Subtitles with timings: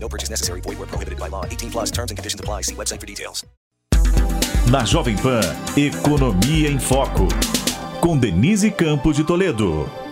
[0.00, 0.60] No purchase necessary.
[0.62, 1.44] Void where prohibited by law.
[1.44, 2.62] 18 plus terms and conditions apply.
[2.62, 3.44] See website for details.
[4.70, 5.40] Na Jovem Pan,
[5.76, 7.26] Economia em Foco.
[8.00, 10.07] Com Denise Campos de Toledo.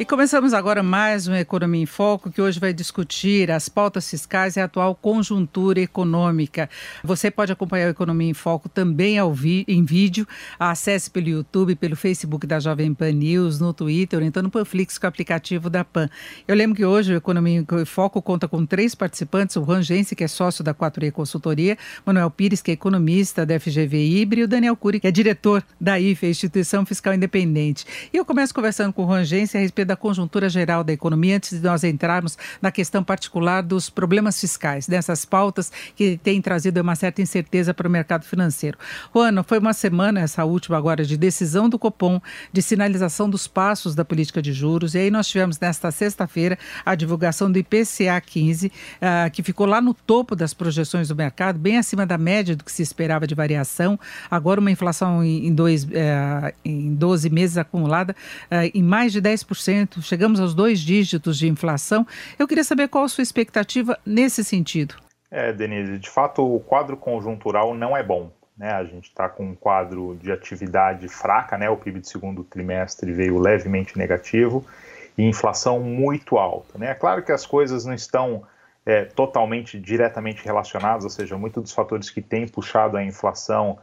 [0.00, 4.56] E começamos agora mais um Economia em Foco, que hoje vai discutir as pautas fiscais
[4.56, 6.70] e a atual conjuntura econômica.
[7.04, 10.26] Você pode acompanhar o Economia em Foco também ao vi em vídeo.
[10.58, 15.04] Acesse pelo YouTube, pelo Facebook da Jovem Pan News, no Twitter, então no Panflix com
[15.04, 16.08] o aplicativo da Pan.
[16.48, 20.24] Eu lembro que hoje o Economia em Foco conta com três participantes, o Rangense, que
[20.24, 21.76] é sócio da 4E Consultoria,
[22.06, 25.62] Manuel Pires, que é economista da FGV Ibre, e o Daniel Cury, que é diretor
[25.78, 27.84] da IFE, Instituição Fiscal Independente.
[28.10, 31.58] E eu começo conversando com o Rangense a respeito da conjuntura geral da economia, antes
[31.58, 36.94] de nós entrarmos na questão particular dos problemas fiscais, dessas pautas que têm trazido uma
[36.94, 38.78] certa incerteza para o mercado financeiro.
[39.12, 42.20] Juana, foi uma semana, essa última agora, de decisão do Copom,
[42.52, 46.94] de sinalização dos passos da política de juros, e aí nós tivemos nesta sexta-feira a
[46.94, 51.78] divulgação do IPCA 15, uh, que ficou lá no topo das projeções do mercado, bem
[51.78, 53.98] acima da média do que se esperava de variação,
[54.30, 55.88] agora uma inflação em, dois, uh,
[56.64, 58.14] em 12 meses acumulada
[58.50, 62.06] uh, em mais de 10%, chegamos aos dois dígitos de inflação.
[62.38, 64.94] Eu queria saber qual a sua expectativa nesse sentido.
[65.30, 68.32] É, Denise, de fato o quadro conjuntural não é bom.
[68.56, 68.70] Né?
[68.70, 71.70] A gente está com um quadro de atividade fraca, né?
[71.70, 74.66] o PIB de segundo trimestre veio levemente negativo
[75.16, 76.78] e inflação muito alta.
[76.78, 76.90] Né?
[76.90, 78.42] É claro que as coisas não estão
[78.84, 83.78] é, totalmente diretamente relacionadas, ou seja, muitos dos fatores que têm puxado a inflação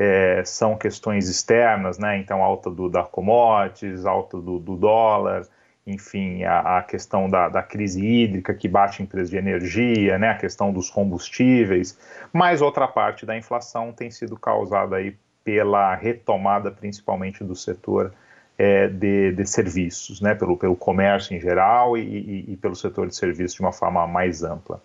[0.00, 2.18] é, são questões externas, né?
[2.18, 5.44] Então, alta do, da commodities, alta do, do dólar,
[5.84, 10.28] enfim, a, a questão da, da, crise hídrica que bate em preço de energia, né?
[10.28, 11.98] A questão dos combustíveis,
[12.32, 18.14] mas outra parte da inflação tem sido causada aí pela retomada, principalmente do setor
[18.56, 20.32] é, de, de, serviços, né?
[20.32, 24.06] Pelo, pelo comércio em geral e, e, e pelo setor de serviços de uma forma
[24.06, 24.80] mais ampla.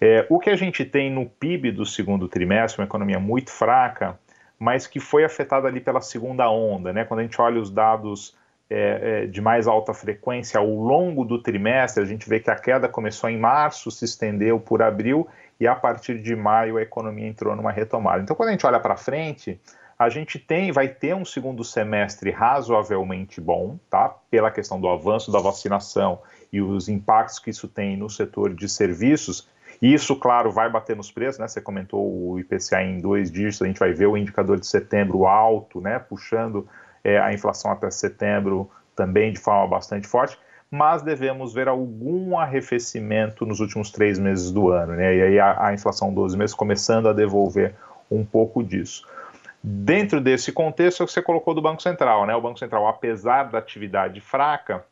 [0.00, 4.18] É, o que a gente tem no PIB do segundo trimestre, uma economia muito fraca,
[4.58, 7.04] mas que foi afetada ali pela segunda onda, né?
[7.04, 8.36] Quando a gente olha os dados
[8.68, 12.56] é, é, de mais alta frequência ao longo do trimestre, a gente vê que a
[12.56, 15.26] queda começou em março, se estendeu por abril
[15.60, 18.22] e a partir de maio a economia entrou numa retomada.
[18.22, 19.60] Então, quando a gente olha para frente,
[19.98, 24.14] a gente tem, vai ter um segundo semestre razoavelmente bom, tá?
[24.30, 26.20] Pela questão do avanço da vacinação
[26.52, 29.48] e os impactos que isso tem no setor de serviços,
[29.80, 31.48] e isso, claro, vai bater nos preços, né?
[31.48, 35.26] Você comentou o IPCA em dois dígitos, a gente vai ver o indicador de setembro
[35.26, 35.98] alto, né?
[35.98, 36.66] Puxando
[37.04, 40.38] é, a inflação até setembro também de forma bastante forte,
[40.70, 45.14] mas devemos ver algum arrefecimento nos últimos três meses do ano, né?
[45.14, 47.74] E aí a, a inflação 12 meses começando a devolver
[48.10, 49.06] um pouco disso.
[49.62, 52.34] Dentro desse contexto, é o que você colocou do Banco Central, né?
[52.34, 54.84] O Banco Central, apesar da atividade fraca,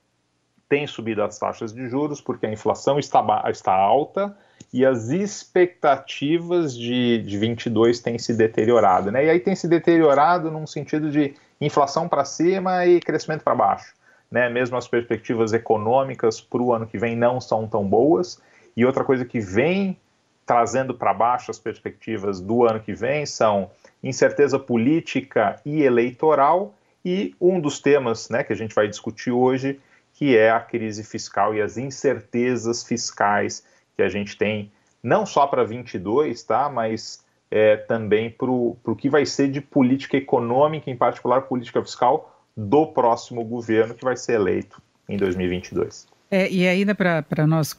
[0.68, 4.36] tem subido as taxas de juros porque a inflação está, está alta
[4.72, 9.12] e as expectativas de, de 22 têm se deteriorado.
[9.12, 9.26] Né?
[9.26, 13.94] E aí tem se deteriorado num sentido de inflação para cima e crescimento para baixo.
[14.30, 14.48] Né?
[14.48, 18.40] Mesmo as perspectivas econômicas para o ano que vem não são tão boas.
[18.76, 19.96] E outra coisa que vem
[20.44, 23.70] trazendo para baixo as perspectivas do ano que vem são
[24.02, 29.80] incerteza política e eleitoral e um dos temas né, que a gente vai discutir hoje,
[30.14, 33.64] que é a crise fiscal e as incertezas fiscais
[33.96, 39.10] que a gente tem não só para 22, tá, mas é, também para o que
[39.10, 44.34] vai ser de política econômica, em particular política fiscal, do próximo governo que vai ser
[44.34, 46.06] eleito em 2022.
[46.30, 47.78] É, e ainda para nós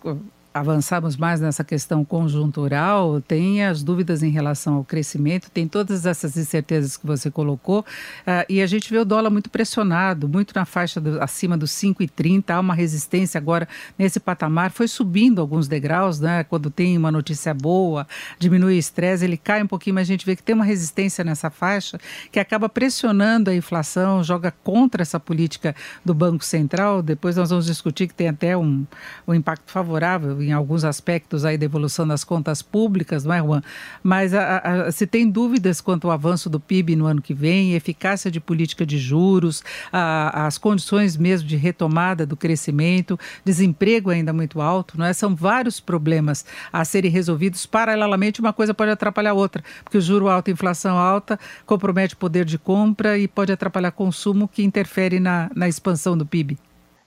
[0.56, 6.38] avançarmos mais nessa questão conjuntural, tem as dúvidas em relação ao crescimento, tem todas essas
[6.38, 10.64] incertezas que você colocou, uh, e a gente vê o dólar muito pressionado, muito na
[10.64, 13.68] faixa do, acima dos 5,30, há uma resistência agora
[14.00, 16.46] nesse patamar, foi subindo alguns degraus, né?
[16.46, 18.08] Quando tem uma notícia boa,
[18.40, 21.22] diminui o estresse, ele cai um pouquinho, mas a gente vê que tem uma resistência
[21.22, 22.00] nessa faixa
[22.32, 25.76] que acaba pressionando a inflação, joga contra essa política
[26.06, 27.02] do Banco Central.
[27.02, 28.86] Depois nós vamos discutir que tem até um,
[29.28, 33.62] um impacto favorável em alguns aspectos aí da evolução das contas públicas, não é, Juan?
[34.04, 37.74] Mas a, a, se tem dúvidas quanto ao avanço do PIB no ano que vem,
[37.74, 44.32] eficácia de política de juros, a, as condições mesmo de retomada do crescimento, desemprego ainda
[44.34, 45.14] muito alto, não é?
[45.14, 50.02] São vários problemas a serem resolvidos paralelamente, uma coisa pode atrapalhar a outra, porque o
[50.02, 54.64] juro alto, a inflação alta, compromete o poder de compra e pode atrapalhar consumo que
[54.64, 56.58] interfere na, na expansão do PIB.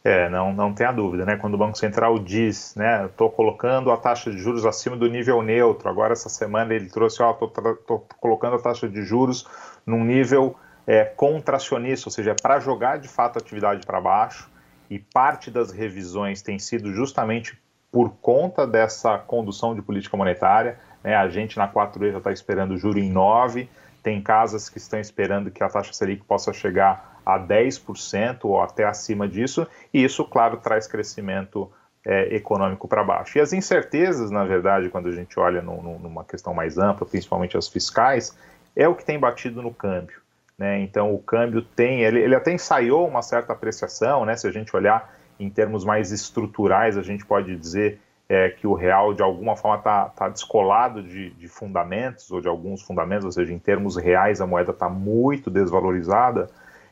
[0.04, 1.36] É, não, não tenha dúvida, né?
[1.36, 5.42] Quando o Banco Central diz, né, estou colocando a taxa de juros acima do nível
[5.42, 9.44] neutro, agora essa semana ele trouxe, ó, estou colocando a taxa de juros
[9.84, 10.54] num nível
[10.86, 14.48] é, contracionista, ou seja, é para jogar de fato a atividade para baixo,
[14.88, 17.58] e parte das revisões tem sido justamente
[17.90, 21.16] por conta dessa condução de política monetária, né?
[21.16, 23.68] A gente na 4E já está esperando o juro em 9,
[24.02, 28.86] tem casas que estão esperando que a taxa Selic possa chegar a 10% ou até
[28.86, 31.70] acima disso, e isso, claro, traz crescimento
[32.02, 33.36] é, econômico para baixo.
[33.36, 37.06] E as incertezas, na verdade, quando a gente olha no, no, numa questão mais ampla,
[37.06, 38.34] principalmente as fiscais,
[38.74, 40.22] é o que tem batido no câmbio.
[40.56, 40.80] Né?
[40.80, 44.34] Então, o câmbio tem, ele, ele até ensaiou uma certa apreciação, né?
[44.34, 48.72] se a gente olhar em termos mais estruturais, a gente pode dizer é, que o
[48.72, 53.32] real, de alguma forma, está tá descolado de, de fundamentos, ou de alguns fundamentos, ou
[53.32, 56.48] seja, em termos reais, a moeda está muito desvalorizada,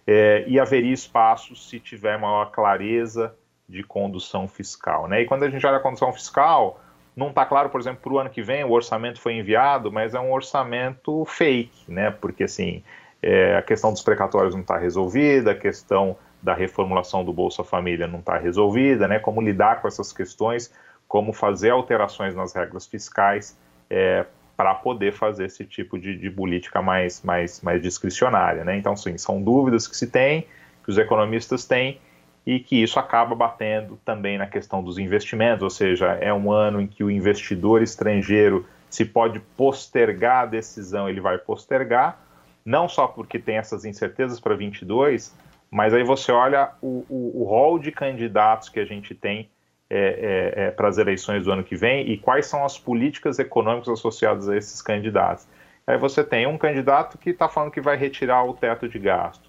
[0.06, 3.34] é, e haveria espaço se tiver maior clareza
[3.68, 5.08] de condução fiscal.
[5.08, 5.22] Né?
[5.22, 6.80] E quando a gente olha a condução fiscal,
[7.16, 10.14] não está claro, por exemplo, para o ano que vem, o orçamento foi enviado, mas
[10.14, 12.10] é um orçamento fake, né?
[12.10, 12.84] porque assim,
[13.22, 18.06] é, a questão dos precatórios não está resolvida, a questão da reformulação do Bolsa Família
[18.06, 19.18] não está resolvida, né?
[19.18, 20.72] como lidar com essas questões,
[21.08, 23.58] como fazer alterações nas regras fiscais
[23.90, 24.24] é,
[24.56, 28.64] para poder fazer esse tipo de, de, política mais, mais, mais discricionária.
[28.64, 28.76] Né?
[28.76, 30.46] Então, sim, são dúvidas que se tem,
[30.82, 32.00] que os economistas têm,
[32.46, 36.80] e que isso acaba batendo também na questão dos investimentos, ou seja, é um ano
[36.80, 42.20] em que o investidor estrangeiro se pode postergar a decisão, ele vai postergar,
[42.64, 45.36] não só porque tem essas incertezas para 22,
[45.68, 49.50] mas aí você olha o, o, o rol de candidatos que a gente tem
[49.88, 53.38] é, é, é, para as eleições do ano que vem e quais são as políticas
[53.38, 55.46] econômicas associadas a esses candidatos.
[55.86, 59.48] Aí você tem um candidato que está falando que vai retirar o teto de gasto.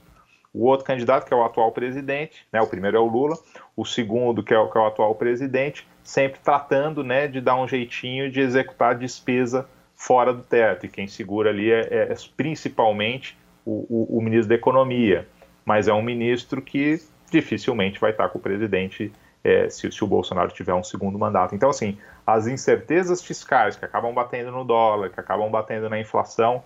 [0.54, 3.36] O outro candidato, que é o atual presidente, né, o primeiro é o Lula,
[3.76, 7.56] o segundo, que é o, que é o atual presidente, sempre tratando né, de dar
[7.56, 10.86] um jeitinho de executar a despesa fora do teto.
[10.86, 11.82] E quem segura ali é,
[12.12, 15.28] é principalmente o, o, o ministro da Economia.
[15.66, 17.02] Mas é um ministro que
[17.32, 19.12] dificilmente vai estar com o presidente
[19.48, 21.56] é, se, se, o Bolsonaro tiver um segundo mandato.
[21.56, 26.62] Então, assim, as incertezas fiscais que acabam batendo no dólar, que acabam batendo na inflação,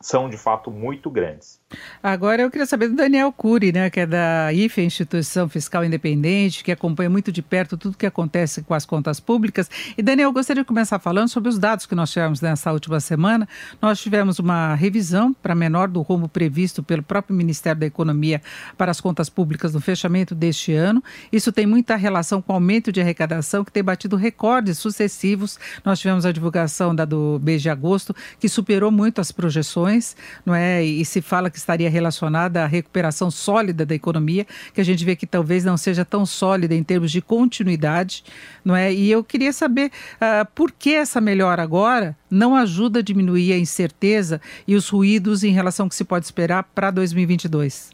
[0.00, 1.57] são de fato muito grandes.
[2.02, 6.64] Agora eu queria saber do Daniel Cury, né, que é da IFE, Instituição Fiscal Independente,
[6.64, 9.70] que acompanha muito de perto tudo que acontece com as contas públicas.
[9.96, 13.46] E Daniel, gostaria de começar falando sobre os dados que nós tivemos nessa última semana.
[13.82, 18.40] Nós tivemos uma revisão para menor do rumo previsto pelo próprio Ministério da Economia
[18.78, 21.04] para as contas públicas no fechamento deste ano.
[21.30, 25.58] Isso tem muita relação com o aumento de arrecadação que tem batido recordes sucessivos.
[25.84, 30.16] Nós tivemos a divulgação da do mês de agosto, que superou muito as projeções,
[30.46, 30.82] não é?
[30.82, 35.04] E se fala que que estaria relacionada à recuperação sólida da economia, que a gente
[35.04, 38.22] vê que talvez não seja tão sólida em termos de continuidade,
[38.64, 38.92] não é?
[38.92, 43.58] E eu queria saber uh, por que essa melhora agora não ajuda a diminuir a
[43.58, 47.90] incerteza e os ruídos em relação ao que se pode esperar para 2022.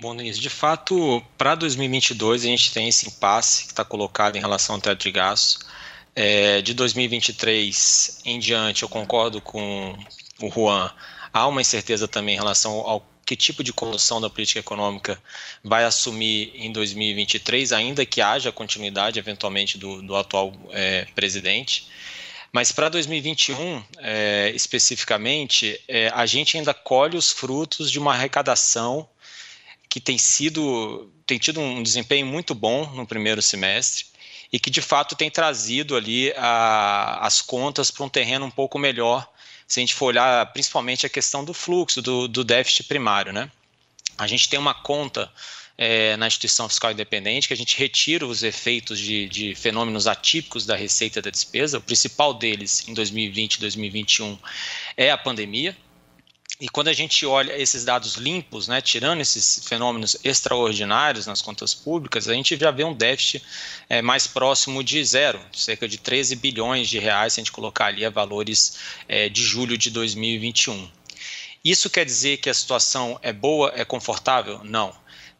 [0.00, 4.40] Bom, Denise, de fato, para 2022 a gente tem esse impasse que está colocado em
[4.40, 5.64] relação ao teto de gastos.
[6.14, 9.96] É, de 2023 em diante, eu concordo com
[10.42, 10.90] o Juan,
[11.32, 15.20] Há uma incerteza também em relação ao que tipo de condução da política econômica
[15.62, 21.88] vai assumir em 2023, ainda que haja continuidade eventualmente do, do atual é, presidente.
[22.52, 29.08] Mas para 2021, é, especificamente, é, a gente ainda colhe os frutos de uma arrecadação
[29.88, 34.06] que tem sido tem tido um desempenho muito bom no primeiro semestre
[34.52, 38.78] e que de fato tem trazido ali a, as contas para um terreno um pouco
[38.78, 39.26] melhor
[39.72, 43.50] se a gente for olhar principalmente a questão do fluxo, do, do déficit primário, né?
[44.18, 45.32] A gente tem uma conta
[45.78, 50.66] é, na instituição fiscal independente que a gente retira os efeitos de, de, fenômenos atípicos
[50.66, 51.78] da receita da despesa.
[51.78, 54.38] O principal deles em 2020 e 2021
[54.94, 55.74] é a pandemia.
[56.62, 61.74] E quando a gente olha esses dados limpos, né, tirando esses fenômenos extraordinários nas contas
[61.74, 63.42] públicas, a gente já vê um déficit
[63.88, 67.86] é, mais próximo de zero, cerca de 13 bilhões de reais, se a gente colocar
[67.86, 68.78] ali a valores
[69.08, 70.88] é, de julho de 2021.
[71.64, 74.60] Isso quer dizer que a situação é boa, é confortável?
[74.62, 74.94] Não.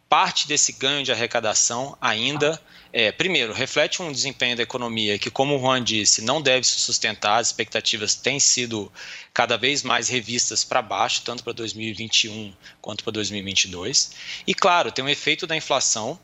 [0.08, 2.60] Parte desse ganho de arrecadação ainda
[2.92, 6.78] é, primeiro, reflete um desempenho da economia que, como o Juan disse, não deve se
[6.78, 8.92] sustentar, as expectativas têm sido
[9.32, 14.12] cada vez mais revistas para baixo, tanto para 2021 quanto para 2022.
[14.46, 16.20] E, claro, tem um efeito da inflação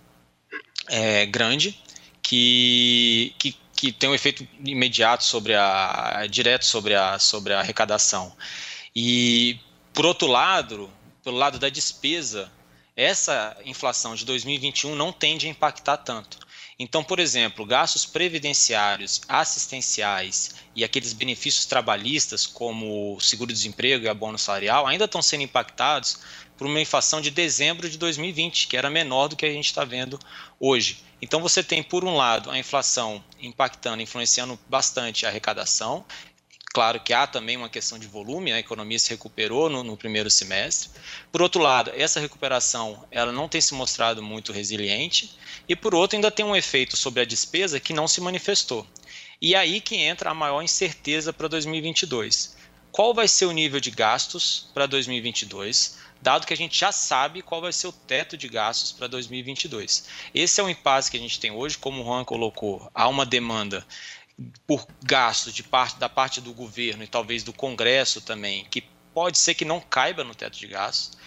[0.89, 1.81] é, grande
[2.21, 8.37] que, que, que, tem um efeito imediato sobre a direto sobre a, sobre a arrecadação.
[8.95, 9.59] E,
[9.95, 10.91] por outro lado,
[11.25, 12.53] pelo lado da despesa,
[12.95, 16.48] essa inflação de 2021 não tende a impactar tanto.
[16.81, 24.39] Então, por exemplo, gastos previdenciários, assistenciais e aqueles benefícios trabalhistas, como o seguro-desemprego e abono
[24.39, 26.21] salarial, ainda estão sendo impactados
[26.57, 29.85] por uma inflação de dezembro de 2020, que era menor do que a gente está
[29.85, 30.21] vendo
[30.61, 31.03] hoje.
[31.21, 36.05] Então, você tem, por um lado, a inflação impactando, influenciando bastante a arrecadação,
[36.73, 40.31] Claro que há também uma questão de volume, a economia se recuperou no, no, primeiro
[40.31, 40.91] semestre.
[41.33, 45.37] Por outro lado, essa recuperação ela não tem se mostrado muito resiliente.
[45.69, 48.87] E por outro, ainda tem um efeito sobre a despesa que não se manifestou.
[49.41, 52.57] E aí que entra a maior incerteza para 2022.
[52.93, 57.43] Qual vai ser o nível de gastos para 2022, dado que a gente já sabe
[57.43, 60.05] qual vai ser o teto de gastos para 2022?
[60.35, 63.25] Esse é o impasse que a gente tem hoje, como o Juan colocou, há uma
[63.25, 63.87] demanda
[64.67, 69.39] por gastos de parte da parte do governo e talvez do Congresso também, que pode
[69.39, 71.19] ser que não caiba no teto de gastos.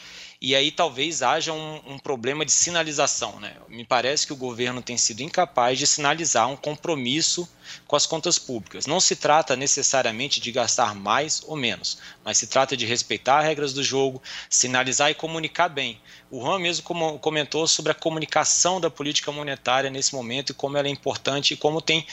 [0.43, 3.39] E aí talvez haja um, um, problema de sinalização.
[3.39, 3.53] Né?
[3.69, 7.47] Me parece que o governo tem sido incapaz de sinalizar um compromisso
[7.85, 8.87] com as contas públicas.
[8.87, 13.45] Não se trata necessariamente de gastar mais ou menos, mas se trata de respeitar as
[13.45, 16.01] regras do jogo, sinalizar e comunicar bem.
[16.31, 16.83] O Ram mesmo
[17.19, 21.57] comentou sobre a comunicação da política monetária nesse momento e como ela é importante e
[21.57, 22.03] como tem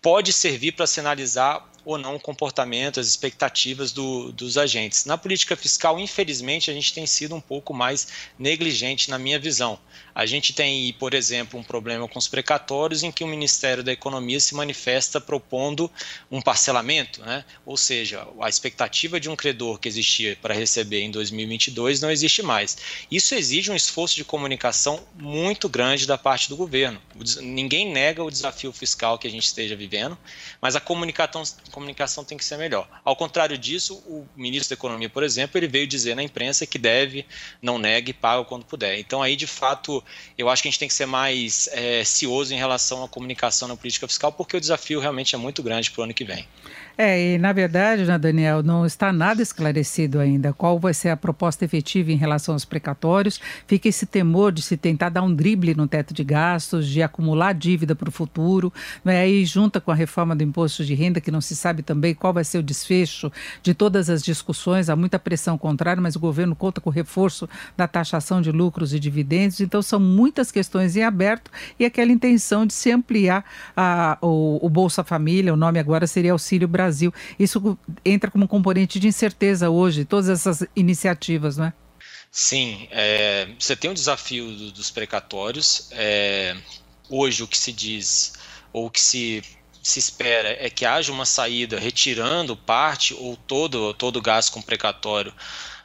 [0.00, 5.04] pode servir para sinalizar ou não o comportamento, as expectativas do, dos agentes.
[5.04, 9.78] Na política fiscal, infelizmente, a gente tem sido um pouco mais negligente na minha visão.
[10.14, 13.92] A gente tem, por exemplo, um problema com os precatórios em que o Ministério da
[13.92, 15.90] Economia se manifesta propondo
[16.30, 17.44] um parcelamento, né?
[17.64, 22.42] ou seja, a expectativa de um credor que existia para receber em 2022 não existe
[22.42, 22.76] mais.
[23.10, 27.00] Isso exige um esforço de comunicação muito grande da parte do governo.
[27.40, 30.16] Ninguém nega o desafio fiscal que a gente esteja vivendo,
[30.60, 32.88] mas a comunicação, a comunicação tem que ser melhor.
[33.04, 36.78] Ao contrário disso, o ministro da Economia, por exemplo, ele veio dizer na imprensa que
[36.78, 37.26] deve,
[37.60, 38.98] não negue, paga quando puder.
[38.98, 40.02] Então aí, de fato,
[40.36, 43.68] eu acho que a gente tem que ser mais é, cioso em relação à comunicação
[43.68, 46.46] na política fiscal, porque o desafio realmente é muito grande para o ano que vem.
[47.02, 51.16] É, e na verdade, né, Daniel, não está nada esclarecido ainda qual vai ser a
[51.16, 53.40] proposta efetiva em relação aos precatórios.
[53.66, 57.54] Fica esse temor de se tentar dar um drible no teto de gastos, de acumular
[57.54, 58.70] dívida para o futuro,
[59.02, 59.26] né?
[59.26, 62.34] e junta com a reforma do imposto de renda, que não se sabe também qual
[62.34, 66.54] vai ser o desfecho de todas as discussões, há muita pressão contrária, mas o governo
[66.54, 71.02] conta com o reforço da taxação de lucros e dividendos, então são muitas questões em
[71.02, 73.42] aberto e aquela intenção de se ampliar
[73.74, 77.14] a, o, o Bolsa Família, o nome agora seria Auxílio Brasil Brasil.
[77.38, 81.72] Isso entra como componente de incerteza hoje, todas essas iniciativas, não é?
[82.30, 85.88] Sim, é, você tem um desafio do, dos precatórios.
[85.92, 86.56] É,
[87.08, 88.34] hoje o que se diz,
[88.72, 89.42] ou o que se,
[89.82, 94.62] se espera é que haja uma saída retirando parte ou todo, todo o gasto com
[94.62, 95.32] precatório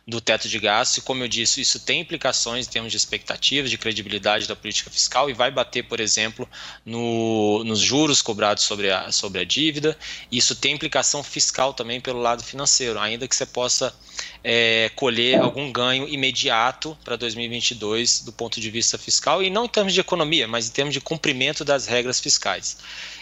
[0.07, 3.71] do teto de gastos, e como eu disse, isso tem implicações em termos de expectativas,
[3.71, 6.47] de credibilidade da política fiscal e vai bater, por exemplo,
[6.85, 9.97] no, nos juros cobrados sobre a, sobre a dívida.
[10.31, 13.95] Isso tem implicação fiscal também pelo lado financeiro, ainda que você possa
[14.43, 19.69] é, colher algum ganho imediato para 2022 do ponto de vista fiscal, e não em
[19.69, 22.77] termos de economia, mas em termos de cumprimento das regras fiscais.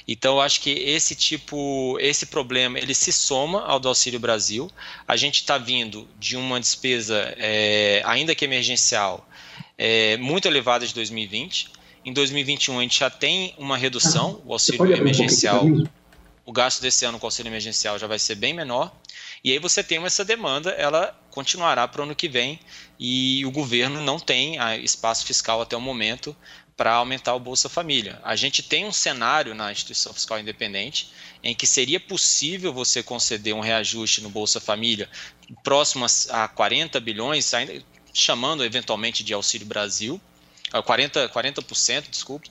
[0.07, 4.69] Então, eu acho que esse tipo, esse problema, ele se soma ao do Auxílio Brasil.
[5.07, 9.27] A gente está vindo de uma despesa, é, ainda que emergencial,
[9.77, 11.71] é, muito elevada de 2020.
[12.05, 15.65] Em 2021, a gente já tem uma redução, o auxílio emergencial,
[16.45, 18.93] o gasto desse ano com auxílio emergencial já vai ser bem menor.
[19.43, 22.59] E aí você tem essa demanda, ela continuará para o ano que vem
[22.99, 26.35] e o governo não tem espaço fiscal até o momento
[26.75, 28.19] para aumentar o Bolsa Família.
[28.23, 31.11] A gente tem um cenário na instituição fiscal independente
[31.43, 35.09] em que seria possível você conceder um reajuste no Bolsa Família
[35.63, 37.51] próximo a 40 bilhões,
[38.13, 40.19] chamando eventualmente de Auxílio Brasil,
[40.71, 42.49] 40%, 40% desculpa,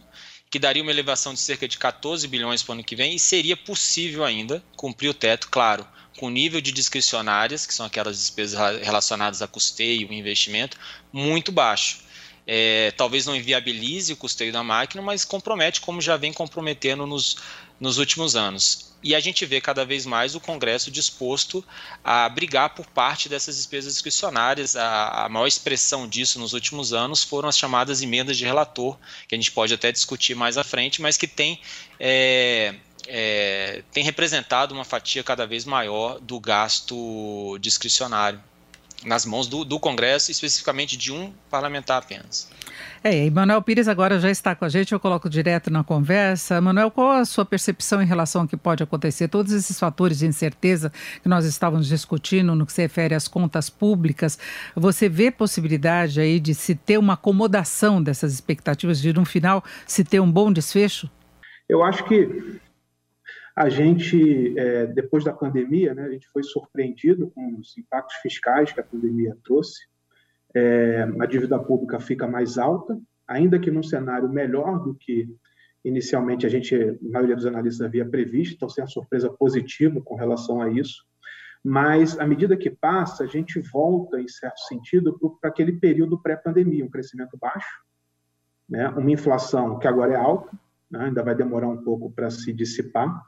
[0.53, 3.19] que daria uma elevação de cerca de 14 bilhões para o ano que vem e
[3.19, 5.85] seria possível ainda cumprir o teto, claro,
[6.17, 10.79] com nível de discricionárias, que são aquelas despesas relacionadas a custeio e investimento,
[11.13, 12.03] muito baixo
[12.47, 17.37] é, talvez não inviabilize o custeio da máquina, mas compromete, como já vem comprometendo nos,
[17.79, 18.92] nos últimos anos.
[19.03, 21.65] E a gente vê cada vez mais o Congresso disposto
[22.05, 24.77] a brigar por parte dessas despesas discricionárias.
[24.77, 29.35] A, a, maior expressão disso nos últimos anos foram as chamadas emendas de relator, que
[29.35, 31.61] a gente pode até discutir mais à frente, mas que tem,
[31.99, 32.75] é,
[33.09, 38.41] é, tem representado uma fatia cada vez maior do gasto discricionário
[39.05, 42.49] nas mãos do, do Congresso, especificamente de um parlamentar apenas.
[43.05, 46.61] É, Manuel Pires agora já está com a gente, eu coloco direto na conversa.
[46.61, 49.29] Manuel, qual a sua percepção em relação ao que pode acontecer?
[49.29, 53.69] Todos esses fatores de incerteza que nós estávamos discutindo no que se refere às contas
[53.69, 54.39] públicas,
[54.77, 60.05] você vê possibilidade aí de se ter uma acomodação dessas expectativas, de no final se
[60.05, 61.11] ter um bom desfecho?
[61.69, 62.61] Eu acho que
[63.55, 68.73] a gente, é, depois da pandemia, né, a gente foi surpreendido com os impactos fiscais
[68.73, 69.87] que a pandemia trouxe.
[70.55, 75.29] É, a dívida pública fica mais alta, ainda que num cenário melhor do que
[75.85, 80.15] inicialmente a gente, a maioria dos analistas havia previsto, então sem a surpresa positiva com
[80.15, 81.05] relação a isso.
[81.65, 86.85] Mas, à medida que passa, a gente volta, em certo sentido, para aquele período pré-pandemia,
[86.85, 87.83] um crescimento baixo,
[88.69, 88.89] né?
[88.89, 90.51] uma inflação que agora é alta,
[90.93, 91.07] né?
[91.07, 93.23] ainda vai demorar um pouco para se dissipar,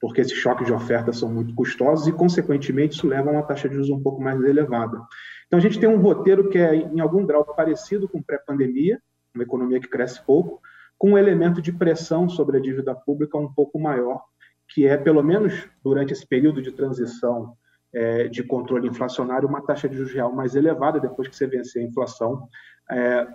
[0.00, 3.68] porque esses choques de oferta são muito custosos e, consequentemente, isso leva a uma taxa
[3.68, 4.98] de juros um pouco mais elevada.
[5.46, 9.00] Então, a gente tem um roteiro que é, em algum grau, parecido com pré-pandemia,
[9.34, 10.60] uma economia que cresce pouco,
[10.96, 14.22] com um elemento de pressão sobre a dívida pública um pouco maior,
[14.68, 17.56] que é, pelo menos durante esse período de transição
[17.92, 21.82] é, de controle inflacionário, uma taxa de juros real mais elevada depois que você vencer
[21.82, 22.48] a inflação.
[22.90, 23.26] É,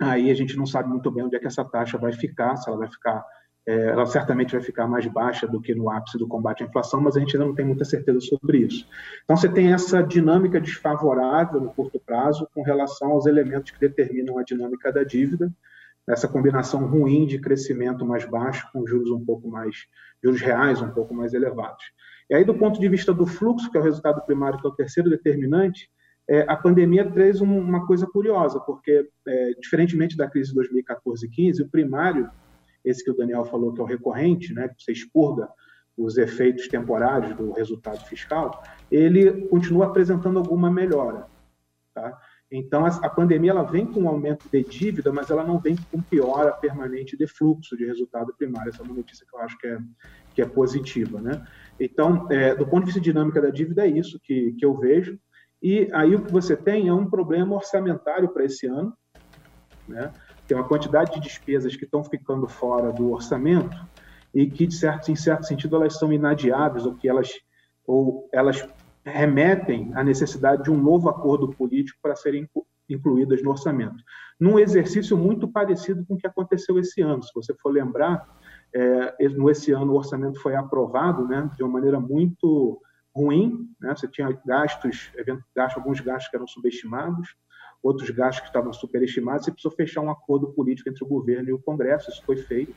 [0.00, 2.68] aí a gente não sabe muito bem onde é que essa taxa vai ficar, se
[2.68, 3.24] ela vai ficar,
[3.66, 7.00] é, ela certamente vai ficar mais baixa do que no ápice do combate à inflação,
[7.00, 8.86] mas a gente ainda não tem muita certeza sobre isso.
[9.24, 14.38] Então você tem essa dinâmica desfavorável no curto prazo com relação aos elementos que determinam
[14.38, 15.52] a dinâmica da dívida,
[16.08, 19.76] essa combinação ruim de crescimento mais baixo com juros um pouco mais,
[20.24, 21.84] juros reais um pouco mais elevados.
[22.30, 24.70] E aí, do ponto de vista do fluxo, que é o resultado primário, que é
[24.70, 25.90] o terceiro determinante,
[26.28, 31.26] é, a pandemia traz um, uma coisa curiosa, porque, é, diferentemente da crise de 2014
[31.26, 32.30] e 15, o primário,
[32.84, 35.48] esse que o Daniel falou que é o recorrente, né, que você expurga
[35.96, 41.26] os efeitos temporários do resultado fiscal, ele continua apresentando alguma melhora.
[41.94, 42.16] Tá?
[42.50, 46.00] Então, a, pandemia ela vem com um aumento de dívida, mas ela não vem com
[46.00, 48.70] piora permanente de fluxo de resultado primário.
[48.70, 49.78] Essa é uma notícia que eu acho que é,
[50.34, 51.20] que é positiva.
[51.20, 51.44] Né?
[51.80, 55.18] Então, é, do ponto de vista dinâmica da dívida, é isso que, que eu vejo.
[55.62, 58.92] E aí o que você tem é um problema orçamentário para esse ano,
[59.86, 60.12] né?
[60.46, 63.76] Tem uma quantidade de despesas que estão ficando fora do orçamento
[64.34, 67.32] e que, de certo, em certo sentido, elas são inadiáveis ou que elas
[67.86, 68.66] ou elas
[69.04, 72.48] remetem à necessidade de um novo acordo político para serem
[72.88, 74.02] incluídas no orçamento.
[74.38, 77.22] Num exercício muito parecido com o que aconteceu esse ano.
[77.22, 78.26] Se você for lembrar,
[78.74, 79.16] é,
[79.50, 82.80] esse ano o orçamento foi aprovado né, de uma maneira muito
[83.18, 83.94] ruim, né?
[83.96, 85.10] você tinha gastos,
[85.54, 87.34] gastos, alguns gastos que eram subestimados,
[87.82, 91.52] outros gastos que estavam superestimados, você precisou fechar um acordo político entre o governo e
[91.52, 92.74] o Congresso, isso foi feito.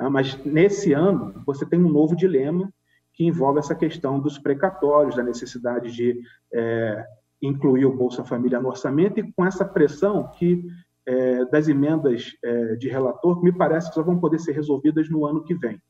[0.00, 0.08] Né?
[0.08, 2.72] Mas nesse ano, você tem um novo dilema
[3.12, 6.20] que envolve essa questão dos precatórios, da necessidade de
[6.52, 7.04] é,
[7.40, 10.66] incluir o Bolsa Família no orçamento e com essa pressão que
[11.06, 15.08] é, das emendas é, de relator, que me parece que só vão poder ser resolvidas
[15.10, 15.80] no ano que vem.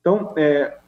[0.00, 0.78] Então, é,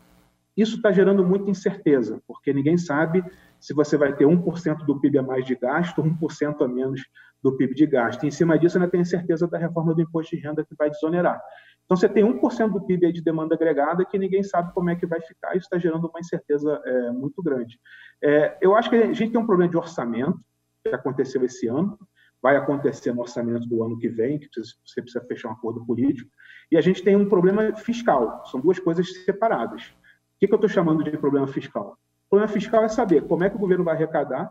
[0.60, 3.24] isso está gerando muita incerteza, porque ninguém sabe
[3.58, 7.02] se você vai ter 1% do PIB a mais de gasto, 1% a menos
[7.42, 8.24] do PIB de gasto.
[8.24, 10.90] E, em cima disso, ainda tem certeza da reforma do imposto de renda que vai
[10.90, 11.40] desonerar.
[11.84, 15.06] Então, você tem 1% do PIB de demanda agregada que ninguém sabe como é que
[15.06, 15.50] vai ficar.
[15.56, 17.78] Isso está gerando uma incerteza é, muito grande.
[18.22, 20.38] É, eu acho que a gente tem um problema de orçamento,
[20.84, 21.98] que aconteceu esse ano,
[22.42, 24.48] vai acontecer no orçamento do ano que vem, que
[24.86, 26.30] você precisa fechar um acordo político,
[26.72, 28.44] e a gente tem um problema fiscal.
[28.46, 29.92] São duas coisas separadas
[30.40, 31.98] que, que eu estou chamando de problema fiscal?
[32.26, 34.50] O problema fiscal é saber como é que o governo vai arrecadar,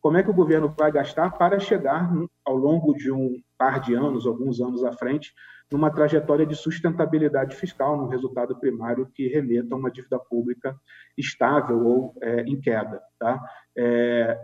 [0.00, 2.10] como é que o governo vai gastar para chegar,
[2.44, 5.32] ao longo de um par de anos, alguns anos à frente,
[5.70, 10.74] numa trajetória de sustentabilidade fiscal, num resultado primário que remeta a uma dívida pública
[11.16, 13.00] estável ou é, em queda.
[13.18, 13.40] Tá?
[13.76, 14.38] É,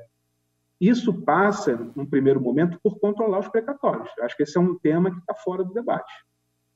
[0.81, 4.11] isso passa, num primeiro momento, por controlar os precatórios.
[4.21, 6.12] Acho que esse é um tema que está fora do debate.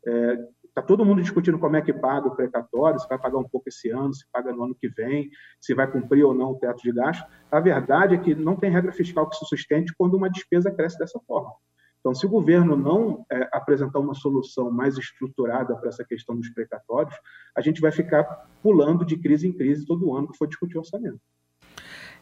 [0.07, 0.39] É,
[0.73, 3.69] Está todo mundo discutindo como é que paga o precatório, se vai pagar um pouco
[3.69, 5.29] esse ano, se paga no ano que vem,
[5.61, 7.31] se vai cumprir ou não o teto de gasto.
[7.51, 10.99] A verdade é que não tem regra fiscal que se sustente quando uma despesa cresce
[10.99, 11.53] dessa forma.
[12.01, 16.49] Então, se o governo não é, apresentar uma solução mais estruturada para essa questão dos
[16.49, 17.15] precatórios,
[17.55, 18.25] a gente vai ficar
[18.63, 21.21] pulando de crise em crise todo ano que for discutir orçamento.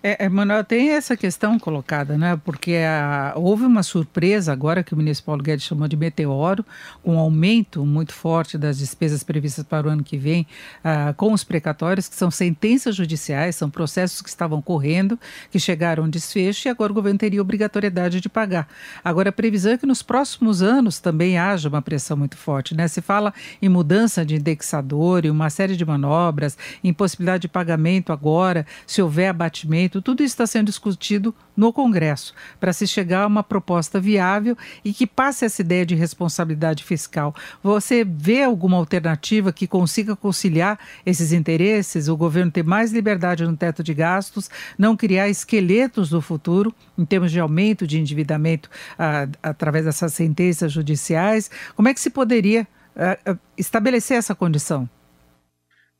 [0.02, 2.40] É, Manuel, tem essa questão colocada, né?
[2.42, 6.64] Porque a, houve uma surpresa agora que o ministro Paulo Guedes chamou de meteoro,
[7.02, 10.46] com um aumento muito forte das despesas previstas para o ano que vem
[10.82, 16.04] uh, com os precatórios, que são sentenças judiciais, são processos que estavam correndo, que chegaram
[16.04, 18.68] a desfecho e agora o governo teria obrigatoriedade de pagar.
[19.04, 22.88] Agora, a previsão é que nos próximos anos também haja uma pressão muito forte, né?
[22.88, 28.64] Se fala em mudança de indexador e uma série de manobras, impossibilidade de pagamento agora,
[28.86, 33.42] se houver abatimento tudo isso está sendo discutido no Congresso para se chegar a uma
[33.42, 37.34] proposta viável e que passe essa ideia de responsabilidade fiscal.
[37.62, 43.56] Você vê alguma alternativa que consiga conciliar esses interesses, o governo ter mais liberdade no
[43.56, 49.26] teto de gastos, não criar esqueletos do futuro em termos de aumento de endividamento ah,
[49.42, 51.50] através dessas sentenças judiciais?
[51.74, 54.88] Como é que se poderia ah, ah estabelecer essa condição?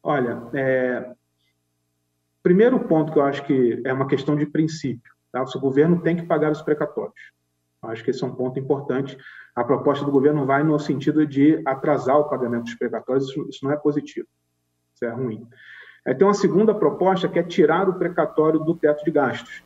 [0.03, 1.11] Olha, é,
[2.43, 5.13] Primeiro ponto que eu acho que é uma questão de princípio.
[5.33, 5.43] Tá?
[5.43, 7.33] O governo tem que pagar os precatórios.
[7.83, 9.17] Eu acho que esse é um ponto importante.
[9.55, 13.29] A proposta do governo vai no sentido de atrasar o pagamento dos precatórios.
[13.29, 14.27] Isso, isso não é positivo.
[14.95, 15.47] Isso é ruim.
[16.07, 19.63] Aí tem uma segunda proposta que é tirar o precatório do teto de gastos.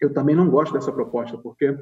[0.00, 1.76] Eu também não gosto dessa proposta, porque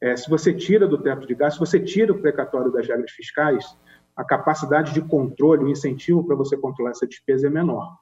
[0.00, 3.10] é, se você tira do teto de gastos, se você tira o precatório das regras
[3.10, 3.76] fiscais,
[4.16, 7.96] a capacidade de controle, o incentivo para você controlar essa despesa é menor.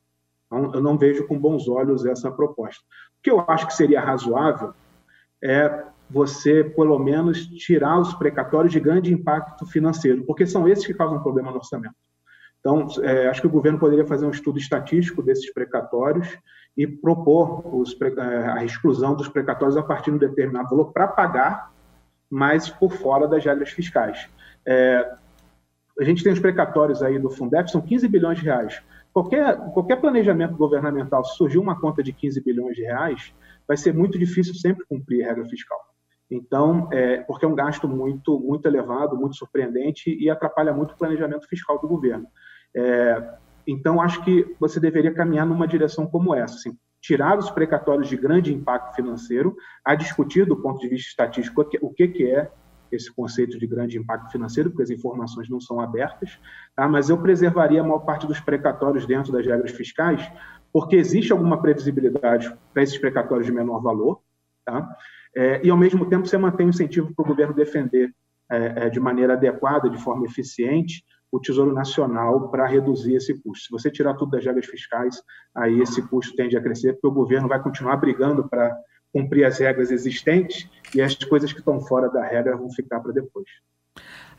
[0.53, 2.83] Então, eu não vejo com bons olhos essa proposta.
[3.19, 4.75] O que eu acho que seria razoável
[5.43, 10.93] é você, pelo menos, tirar os precatórios de grande impacto financeiro, porque são esses que
[10.93, 11.95] causam problema no orçamento.
[12.61, 16.29] Então, é, acho que o governo poderia fazer um estudo estatístico desses precatórios
[16.77, 21.09] e propor os, é, a exclusão dos precatórios a partir de um determinado valor para
[21.09, 21.73] pagar,
[22.31, 24.29] mas por fora das regras fiscais.
[24.67, 25.13] É,
[25.99, 28.83] a gente tem os precatórios aí do Fundef, são 15 bilhões de reais.
[29.13, 33.35] Qualquer, qualquer planejamento governamental, se surgir uma conta de 15 bilhões de reais,
[33.69, 35.79] vai ser muito difícil sempre cumprir a regra fiscal.
[36.31, 40.97] Então, é, porque é um gasto muito, muito elevado, muito surpreendente e atrapalha muito o
[40.97, 42.27] planejamento fiscal do governo.
[42.75, 43.35] É,
[43.67, 48.17] então, acho que você deveria caminhar numa direção como essa, assim, tirar os precatórios de
[48.17, 52.51] grande impacto financeiro, a discutir do ponto de vista estatístico o que, que é
[52.97, 56.39] esse conceito de grande impacto financeiro, porque as informações não são abertas,
[56.75, 56.89] tá?
[56.89, 60.31] mas eu preservaria a maior parte dos precatórios dentro das regras fiscais,
[60.73, 64.21] porque existe alguma previsibilidade para esses precatórios de menor valor,
[64.65, 64.97] tá?
[65.35, 68.15] É, e ao mesmo tempo você mantém o incentivo para o governo defender
[68.51, 73.65] é, é, de maneira adequada, de forma eficiente, o Tesouro Nacional para reduzir esse custo.
[73.65, 75.23] Se você tirar tudo das regras fiscais,
[75.55, 78.77] aí esse custo tende a crescer, porque o governo vai continuar brigando para
[79.13, 83.13] cumprir as regras existentes e as coisas que estão fora da regra vão ficar para
[83.13, 83.47] depois.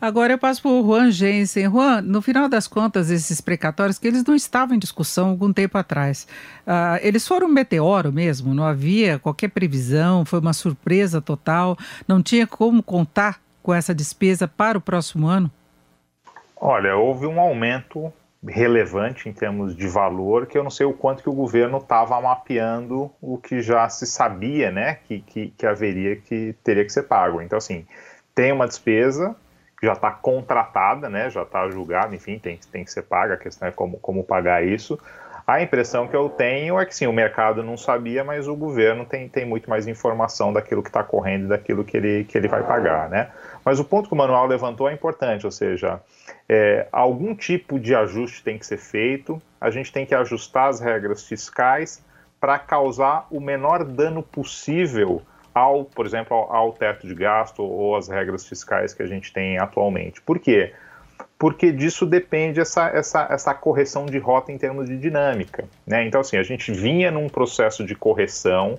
[0.01, 1.69] Agora eu passo para o Juan Jensen.
[1.69, 5.77] Juan, no final das contas, esses precatórios, que eles não estavam em discussão algum tempo
[5.77, 6.27] atrás,
[6.67, 12.21] uh, eles foram um meteoro mesmo, não havia qualquer previsão, foi uma surpresa total, não
[12.21, 15.49] tinha como contar com essa despesa para o próximo ano?
[16.57, 18.12] Olha, houve um aumento
[18.47, 22.19] relevante em termos de valor, que eu não sei o quanto que o governo estava
[22.19, 27.03] mapeando o que já se sabia, né, que, que, que, haveria, que teria que ser
[27.03, 27.41] pago.
[27.41, 27.86] Então, assim,
[28.36, 29.36] tem uma despesa
[29.79, 33.38] que já está contratada, né, já está julgada, enfim, tem, tem que ser paga, a
[33.38, 34.99] questão é como, como pagar isso.
[35.45, 39.06] A impressão que eu tenho é que sim, o mercado não sabia, mas o governo
[39.06, 42.47] tem, tem muito mais informação daquilo que está correndo e daquilo que ele, que ele
[42.47, 43.29] vai pagar, né?
[43.63, 45.99] Mas o ponto que o manual levantou é importante, ou seja,
[46.47, 50.79] é, algum tipo de ajuste tem que ser feito, a gente tem que ajustar as
[50.79, 52.03] regras fiscais
[52.39, 55.21] para causar o menor dano possível
[55.53, 59.32] ao, por exemplo, ao, ao teto de gasto ou às regras fiscais que a gente
[59.32, 60.21] tem atualmente.
[60.21, 60.73] Por quê?
[61.43, 65.65] porque disso depende essa, essa, essa correção de rota em termos de dinâmica.
[65.86, 66.06] Né?
[66.06, 68.77] Então, assim, a gente vinha num processo de correção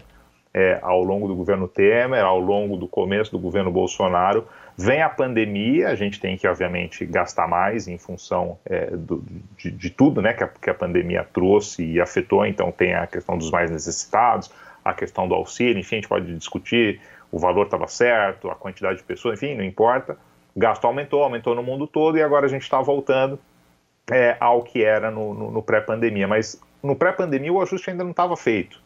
[0.54, 4.46] é, ao longo do governo Temer, ao longo do começo do governo Bolsonaro.
[4.76, 9.24] Vem a pandemia, a gente tem que, obviamente, gastar mais em função é, do,
[9.56, 12.44] de, de, tudo né, que a, que a pandemia trouxe e afetou.
[12.44, 14.50] Então, tem a questão dos mais necessitados,
[14.84, 18.98] a questão do auxílio, enfim, a gente pode discutir o valor estava certo, a quantidade
[18.98, 20.16] de pessoas, enfim, não importa
[20.56, 23.38] gasto aumentou, aumentou no mundo todo e agora a gente está voltando
[24.10, 26.28] é, ao que era no, no, no pré-pandemia.
[26.28, 28.80] Mas no pré-pandemia o ajuste ainda não estava feito.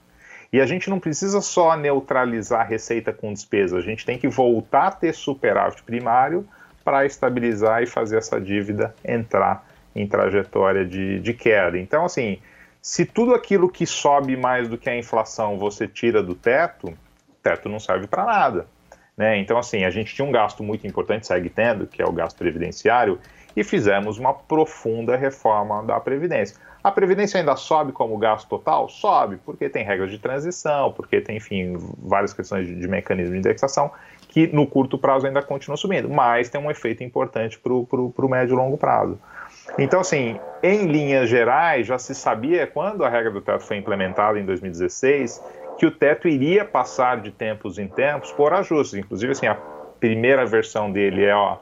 [0.53, 4.29] E a gente não precisa só neutralizar a receita com despesa, a gente tem que
[4.29, 6.47] voltar a ter superávit primário
[6.83, 11.79] para estabilizar e fazer essa dívida entrar em trajetória de, de queda.
[11.79, 12.39] Então, assim,
[12.81, 17.35] se tudo aquilo que sobe mais do que a inflação você tira do teto, o
[17.43, 18.67] teto não serve para nada.
[19.17, 19.39] Né?
[19.39, 22.39] Então, assim, a gente tinha um gasto muito importante, segue tendo, que é o gasto
[22.39, 23.19] previdenciário,
[23.57, 26.57] e fizemos uma profunda reforma da Previdência.
[26.83, 28.89] A Previdência ainda sobe como gasto total?
[28.89, 33.39] Sobe, porque tem regras de transição, porque tem, enfim, várias questões de, de mecanismo de
[33.39, 33.91] indexação
[34.29, 38.55] que no curto prazo ainda continua subindo, mas tem um efeito importante para o médio
[38.55, 39.19] e longo prazo.
[39.79, 44.39] Então, assim, em linhas gerais, já se sabia, quando a regra do teto foi implementada
[44.39, 45.43] em 2016,
[45.79, 48.99] que o teto iria passar de tempos em tempos por ajustes.
[48.99, 49.57] Inclusive, assim, a
[49.99, 51.59] primeira versão dele é, ó,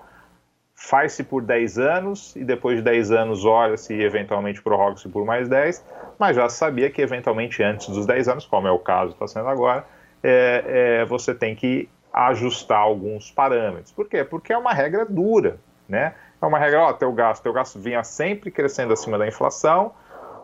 [0.87, 5.49] faz-se por 10 anos e depois de 10 anos olha-se e eventualmente prorroga-se por mais
[5.49, 5.85] 10,
[6.17, 9.49] mas já sabia que eventualmente antes dos 10 anos, como é o caso está sendo
[9.49, 9.85] agora,
[10.23, 13.91] é, é, você tem que ajustar alguns parâmetros.
[13.91, 14.23] Por quê?
[14.23, 16.15] Porque é uma regra dura, né?
[16.41, 19.93] É uma regra, ó, teu gasto, teu gasto vinha sempre crescendo acima da inflação,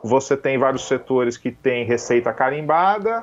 [0.02, 3.22] você tem vários setores que têm receita carimbada,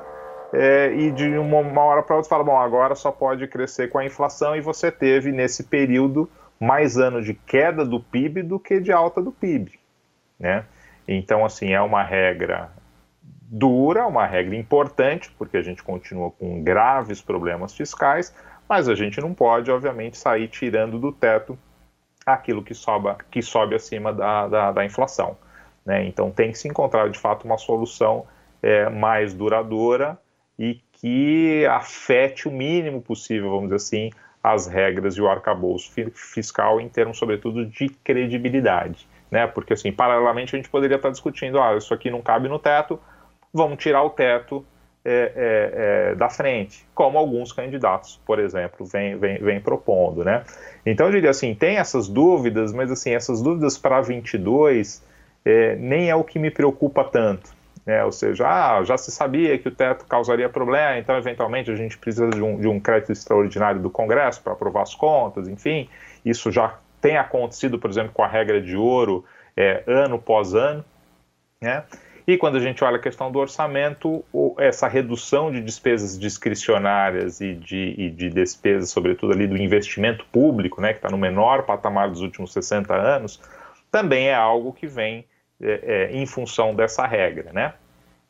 [0.54, 4.04] é, e de uma, hora para outra fala, bom, agora só pode crescer com a
[4.06, 6.28] inflação, e você teve nesse período
[6.60, 9.78] mais ano de queda do PIB do que de alta do PIB,
[10.38, 10.66] né?
[11.08, 12.70] Então, assim, é uma regra
[13.22, 18.34] dura, uma regra importante, porque a gente continua com graves problemas fiscais,
[18.68, 21.58] mas a gente não pode, obviamente, sair tirando do teto
[22.24, 25.36] aquilo que, sobe, que sobe acima da, da, da inflação.
[25.84, 26.04] Né?
[26.06, 28.26] Então tem que se encontrar, de fato, uma solução
[28.62, 30.16] é, mais duradoura
[30.58, 34.10] e que afete o mínimo possível, vamos dizer assim,
[34.42, 39.06] as regras e o arcabouço fiscal em termos, sobretudo, de credibilidade.
[39.30, 39.46] Né?
[39.46, 42.98] Porque, assim, paralelamente a gente poderia estar discutindo, ah, isso aqui não cabe no teto,
[43.52, 44.64] vamos tirar o teto
[45.04, 50.44] é, é, é, da frente, como alguns candidatos, por exemplo, vêm vem, vem propondo, né?
[50.84, 55.02] Então eu diria assim, tem essas dúvidas, mas assim, essas dúvidas para 22
[55.42, 57.50] é, nem é o que me preocupa tanto,
[57.90, 58.04] né?
[58.04, 61.98] Ou seja, ah, já se sabia que o teto causaria problema, então eventualmente a gente
[61.98, 65.88] precisa de um, de um crédito extraordinário do Congresso para aprovar as contas, enfim,
[66.24, 69.24] isso já tem acontecido, por exemplo, com a regra de ouro,
[69.56, 70.84] é, ano pós ano,
[71.60, 71.82] né?
[72.26, 74.24] E quando a gente olha a questão do orçamento,
[74.56, 80.80] essa redução de despesas discricionárias e de, e de despesas, sobretudo ali do investimento público,
[80.80, 83.40] né, que está no menor patamar dos últimos 60 anos,
[83.90, 85.24] também é algo que vem
[85.62, 87.74] é, é, em função dessa regra, né?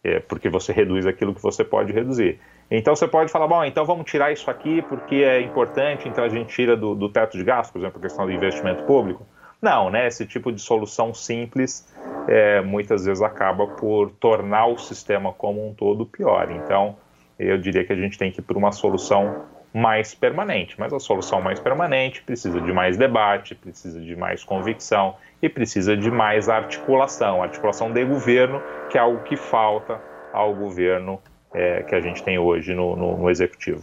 [0.02, 2.38] É, porque você reduz aquilo que você pode reduzir.
[2.70, 6.28] Então você pode falar, bom, então vamos tirar isso aqui porque é importante, então a
[6.28, 9.26] gente tira do, do teto de gasto, por exemplo, a questão do investimento público.
[9.60, 10.06] Não, né?
[10.06, 11.86] Esse tipo de solução simples
[12.26, 16.50] é, muitas vezes acaba por tornar o sistema como um todo pior.
[16.50, 16.96] Então,
[17.38, 20.74] eu diria que a gente tem que ir para uma solução mais permanente.
[20.78, 25.96] Mas a solução mais permanente precisa de mais debate, precisa de mais convicção e precisa
[25.96, 30.00] de mais articulação articulação de governo, que é algo que falta
[30.32, 31.20] ao governo
[31.52, 33.82] é, que a gente tem hoje no, no, no executivo.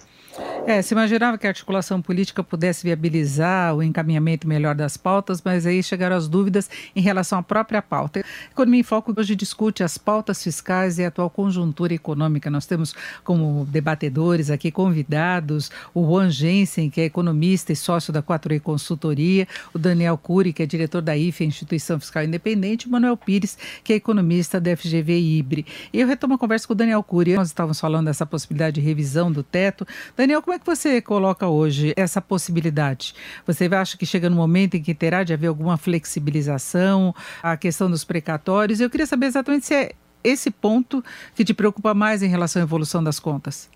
[0.65, 5.65] É, se imaginava que a articulação política pudesse viabilizar o encaminhamento melhor das pautas, mas
[5.65, 8.23] aí chegaram as dúvidas em relação à própria pauta.
[8.51, 12.49] Economia em Foco hoje discute as pautas fiscais e a atual conjuntura econômica.
[12.49, 18.21] Nós temos como debatedores aqui convidados o Juan Jensen, que é economista e sócio da
[18.21, 22.91] 4E Consultoria, o Daniel Cury, que é diretor da IFE, Instituição Fiscal Independente, e o
[22.91, 25.65] Manuel Pires, que é economista da FGV IBRE.
[25.93, 27.35] E eu retomo a conversa com o Daniel Cury.
[27.35, 29.87] Nós estávamos falando dessa possibilidade de revisão do teto.
[30.15, 33.13] Daniel, como é que você coloca hoje essa possibilidade?
[33.45, 37.89] Você acha que chega no momento em que terá de haver alguma flexibilização, a questão
[37.89, 38.79] dos precatórios?
[38.79, 39.91] Eu queria saber exatamente se é
[40.23, 41.03] esse ponto
[41.35, 43.69] que te preocupa mais em relação à evolução das contas.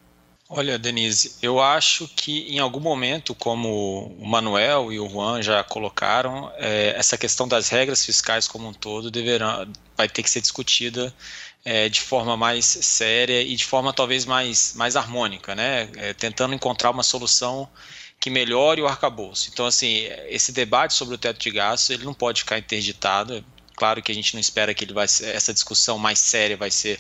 [0.54, 5.64] Olha, Denise, eu acho que em algum momento, como o Manuel e o Juan já
[5.64, 10.42] colocaram, é, essa questão das regras fiscais como um todo deverá, vai ter que ser
[10.42, 11.14] discutida
[11.64, 15.90] é, de forma mais séria e de forma talvez mais, mais harmônica, né?
[15.98, 17.70] É, tentando encontrar uma solução
[18.20, 19.50] que melhore o arcabouço.
[19.52, 23.44] Então, assim, esse debate sobre o teto de gastos ele não pode ficar interditado.
[23.76, 26.70] Claro que a gente não espera que ele vai ser, essa discussão mais séria vai
[26.70, 27.00] ser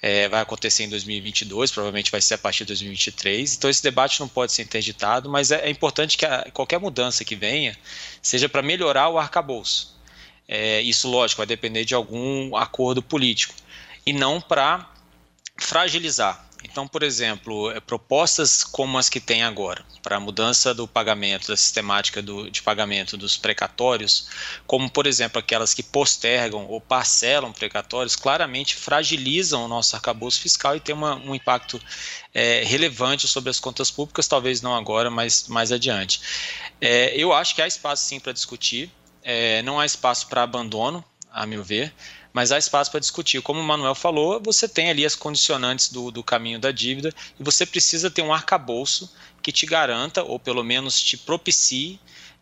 [0.00, 3.56] é, vai acontecer em 2022, provavelmente vai ser a partir de 2023.
[3.56, 7.24] Então esse debate não pode ser interditado, mas é, é importante que a, qualquer mudança
[7.24, 7.76] que venha
[8.22, 9.96] seja para melhorar o arcabouço.
[10.46, 13.54] É, isso, lógico, vai depender de algum acordo político
[14.08, 14.90] e não para
[15.58, 16.48] fragilizar.
[16.64, 21.48] Então, por exemplo, é, propostas como as que tem agora, para a mudança do pagamento,
[21.48, 24.28] da sistemática do, de pagamento dos precatórios,
[24.66, 30.74] como, por exemplo, aquelas que postergam ou parcelam precatórios, claramente fragilizam o nosso arcabouço fiscal
[30.74, 31.78] e tem uma, um impacto
[32.32, 36.22] é, relevante sobre as contas públicas, talvez não agora, mas mais adiante.
[36.80, 38.90] É, eu acho que há espaço sim para discutir,
[39.22, 41.92] é, não há espaço para abandono, a meu ver
[42.32, 43.40] mas há espaço para discutir.
[43.42, 47.42] Como o Manuel falou, você tem ali as condicionantes do, do caminho da dívida e
[47.42, 49.12] você precisa ter um arcabouço
[49.42, 51.98] que te garanta, ou pelo menos te propicie,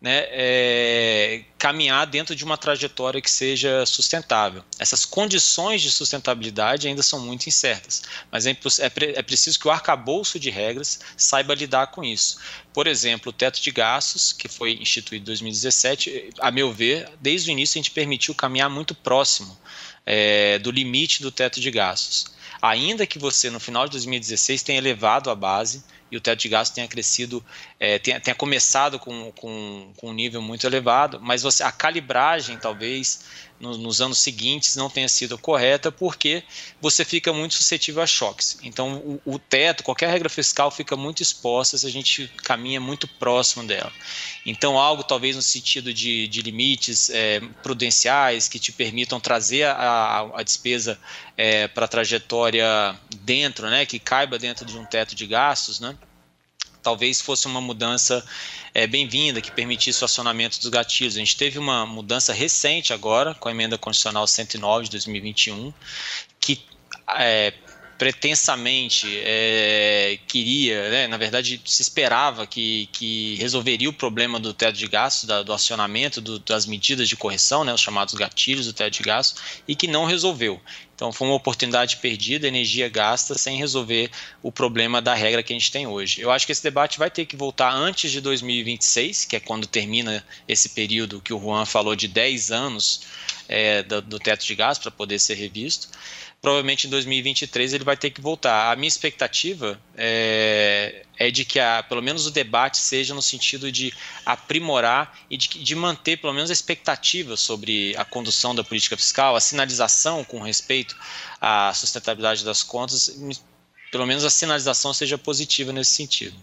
[0.06, 4.62] né, é, caminhar dentro de uma trajetória que seja sustentável.
[4.78, 9.70] Essas condições de sustentabilidade ainda são muito incertas, mas é, é, é preciso que o
[9.72, 12.38] arcabouço de regras saiba lidar com isso.
[12.72, 17.50] Por exemplo, o teto de gastos, que foi instituído em 2017, a meu ver, desde
[17.50, 19.58] o início a gente permitiu caminhar muito próximo
[20.06, 22.26] é, do limite do teto de gastos.
[22.62, 26.48] Ainda que você, no final de 2016, tenha elevado a base, e o teto de
[26.48, 27.44] gastos tenha crescido,
[27.80, 32.56] é, tenha, tenha, começado com, com, com, um nível muito elevado, mas você, a calibragem
[32.58, 33.24] talvez
[33.60, 36.42] no, nos anos seguintes não tenha sido correta porque
[36.80, 38.58] você fica muito suscetível a choques.
[38.62, 43.06] Então o, o teto, qualquer regra fiscal fica muito exposta se a gente caminha muito
[43.06, 43.92] próximo dela.
[44.44, 49.72] Então algo talvez no sentido de, de limites é, prudenciais que te permitam trazer a,
[49.74, 50.98] a, a despesa
[51.36, 52.66] é, para a trajetória
[53.20, 55.96] dentro, né, que caiba dentro de um teto de gastos, né?
[56.86, 58.24] Talvez fosse uma mudança
[58.72, 61.16] é, bem-vinda, que permitisse o acionamento dos gatilhos.
[61.16, 65.74] A gente teve uma mudança recente agora, com a emenda constitucional 109 de 2021,
[66.38, 66.60] que
[67.18, 67.52] é,
[67.98, 74.76] pretensamente é, queria, né, na verdade se esperava que, que resolveria o problema do teto
[74.76, 78.72] de gastos, da, do acionamento do, das medidas de correção, né, os chamados gatilhos do
[78.72, 80.60] teto de gastos, e que não resolveu.
[80.96, 84.10] Então foi uma oportunidade perdida, energia gasta sem resolver
[84.42, 86.22] o problema da regra que a gente tem hoje.
[86.22, 89.66] Eu acho que esse debate vai ter que voltar antes de 2026, que é quando
[89.66, 93.02] termina esse período que o Juan falou de 10 anos
[93.48, 95.88] é, do, do teto de gastos para poder ser revisto
[96.46, 98.70] provavelmente em 2023 ele vai ter que voltar.
[98.70, 103.72] A minha expectativa é, é de que a, pelo menos o debate seja no sentido
[103.72, 103.92] de
[104.24, 109.34] aprimorar e de, de manter pelo menos a expectativa sobre a condução da política fiscal,
[109.34, 110.96] a sinalização com respeito
[111.40, 113.18] à sustentabilidade das contas,
[113.90, 116.36] pelo menos a sinalização seja positiva nesse sentido.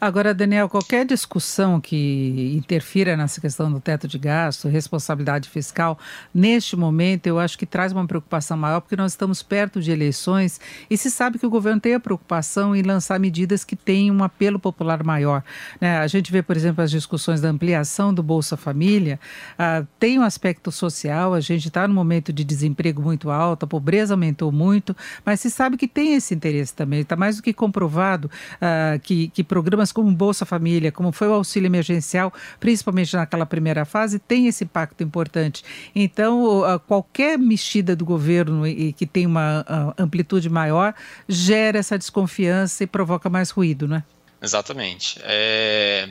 [0.00, 5.98] Agora, Daniel, qualquer discussão que interfira nessa questão do teto de gasto, responsabilidade fiscal,
[6.32, 10.58] neste momento eu acho que traz uma preocupação maior, porque nós estamos perto de eleições
[10.88, 14.24] e se sabe que o governo tem a preocupação em lançar medidas que têm um
[14.24, 15.44] apelo popular maior.
[15.78, 15.98] Né?
[15.98, 19.20] A gente vê, por exemplo, as discussões da ampliação do Bolsa Família,
[19.58, 23.66] ah, tem um aspecto social, a gente está num momento de desemprego muito alto, a
[23.66, 27.52] pobreza aumentou muito, mas se sabe que tem esse interesse também, está mais do que
[27.52, 28.30] comprovado
[28.62, 33.84] ah, que, que programas como Bolsa Família, como foi o auxílio emergencial, principalmente naquela primeira
[33.84, 35.64] fase, tem esse impacto importante.
[35.94, 39.64] Então, qualquer mexida do governo e que tem uma
[39.98, 40.94] amplitude maior
[41.28, 44.04] gera essa desconfiança e provoca mais ruído, né?
[44.42, 45.20] Exatamente.
[45.22, 46.08] É...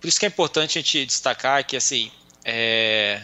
[0.00, 2.10] Por isso que é importante a gente destacar que, assim,
[2.44, 3.22] é,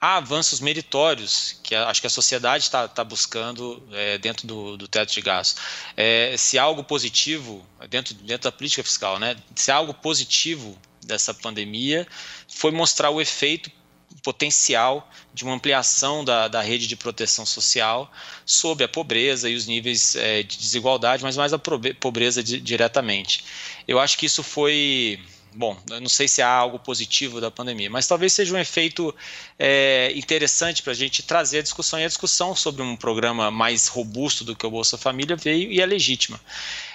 [0.00, 4.88] há avanços meritórios que acho que a sociedade está tá buscando é, dentro do, do,
[4.88, 5.62] teto de gastos.
[5.96, 9.36] É, se há algo positivo dentro, dentro da política fiscal, né?
[9.56, 12.06] Se há algo positivo dessa pandemia
[12.48, 13.70] foi mostrar o efeito
[14.22, 18.10] potencial de uma ampliação da, da rede de proteção social
[18.44, 23.44] sobre a pobreza e os níveis é, de desigualdade, mas mais a pobreza diretamente.
[23.86, 25.20] Eu acho que isso foi
[25.54, 29.14] bom, eu não sei se há algo positivo da pandemia, mas talvez seja um efeito
[29.58, 33.88] é, interessante para a gente trazer a discussão e a discussão sobre um programa mais
[33.88, 36.40] robusto do que o Bolsa Família veio e é legítima.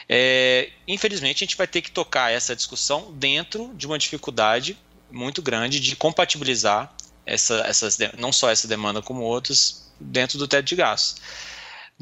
[0.08, 4.78] É, infelizmente, a gente vai ter que tocar essa discussão dentro de uma dificuldade
[5.12, 6.94] muito grande de compatibilizar
[7.26, 11.22] essa, essas, não só essa demanda como outras dentro do teto de gastos.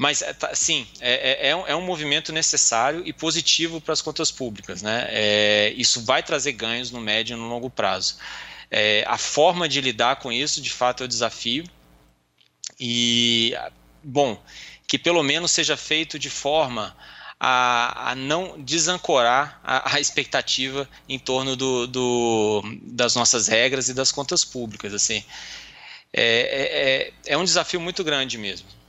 [0.02, 3.94] Mas, é, tá, sim, é, é, é, um, é, um, movimento necessário e positivo para
[3.94, 4.82] as contas públicas.
[4.82, 5.06] Né?
[5.12, 8.18] É, isso vai trazer ganhos no médio e no longo prazo.
[8.72, 11.66] É, a forma de lidar com isso, de fato, é o desafio.
[12.80, 13.54] E,
[14.04, 14.44] bom,
[14.88, 16.98] que pelo menos seja feito de forma
[17.40, 23.94] a, a não desancorar a, a, expectativa em torno do, do, das nossas regras e
[23.94, 24.96] das contas públicas.
[24.96, 25.24] Assim.
[26.12, 28.81] É, é um desafio muito grande mesmo.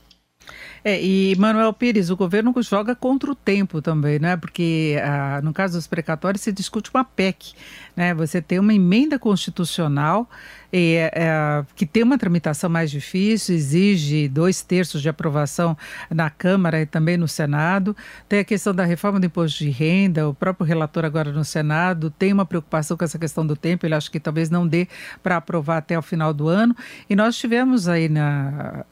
[0.85, 4.37] É, e Manuel Pires, o governo joga contra o tempo também, né?
[4.37, 7.55] Porque ah, no caso dos precatórios se discute uma PEC,
[7.97, 8.12] né?
[8.14, 10.29] Você tem uma emenda constitucional
[10.73, 15.77] é, que tem uma tramitação mais difícil, exige dois terços de aprovação
[16.11, 17.95] na Câmara e também no Senado.
[18.29, 22.11] Tem a questão da reforma do imposto de renda, o próprio relator agora no Senado
[22.11, 24.88] tem uma preocupação com essa questão do tempo, ele acha que talvez não dê
[25.23, 26.75] para aprovar até o final do ano.
[27.09, 28.85] E nós tivemos aí na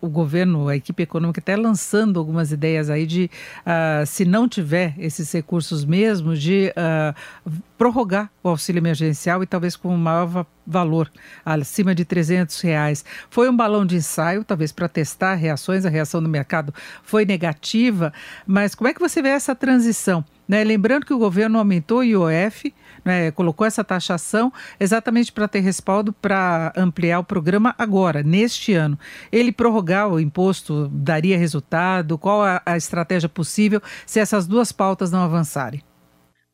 [0.00, 4.94] o governo, a equipe econômica, até lançando algumas ideias aí de, uh, se não tiver
[4.98, 11.10] esses recursos mesmo, de uh, prorrogar o auxílio emergencial e talvez com um maior valor,
[11.44, 13.04] acima de 300 reais.
[13.28, 18.12] Foi um balão de ensaio, talvez para testar reações, a reação do mercado foi negativa,
[18.46, 20.24] mas como é que você vê essa transição?
[20.46, 20.64] Né?
[20.64, 23.30] Lembrando que o governo aumentou o IOF, né?
[23.30, 28.98] colocou essa taxação exatamente para ter respaldo para ampliar o programa agora, neste ano.
[29.30, 32.18] Ele prorrogar o imposto daria resultado?
[32.18, 35.82] Qual a, a estratégia possível se essas duas pautas não avançarem?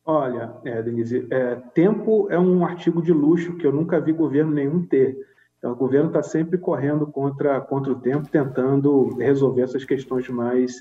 [0.09, 4.53] Olha, é, Denise, é, tempo é um artigo de luxo que eu nunca vi governo
[4.53, 5.17] nenhum ter.
[5.57, 10.75] Então, o governo está sempre correndo contra, contra o tempo, tentando resolver essas questões mais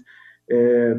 [0.49, 0.97] é,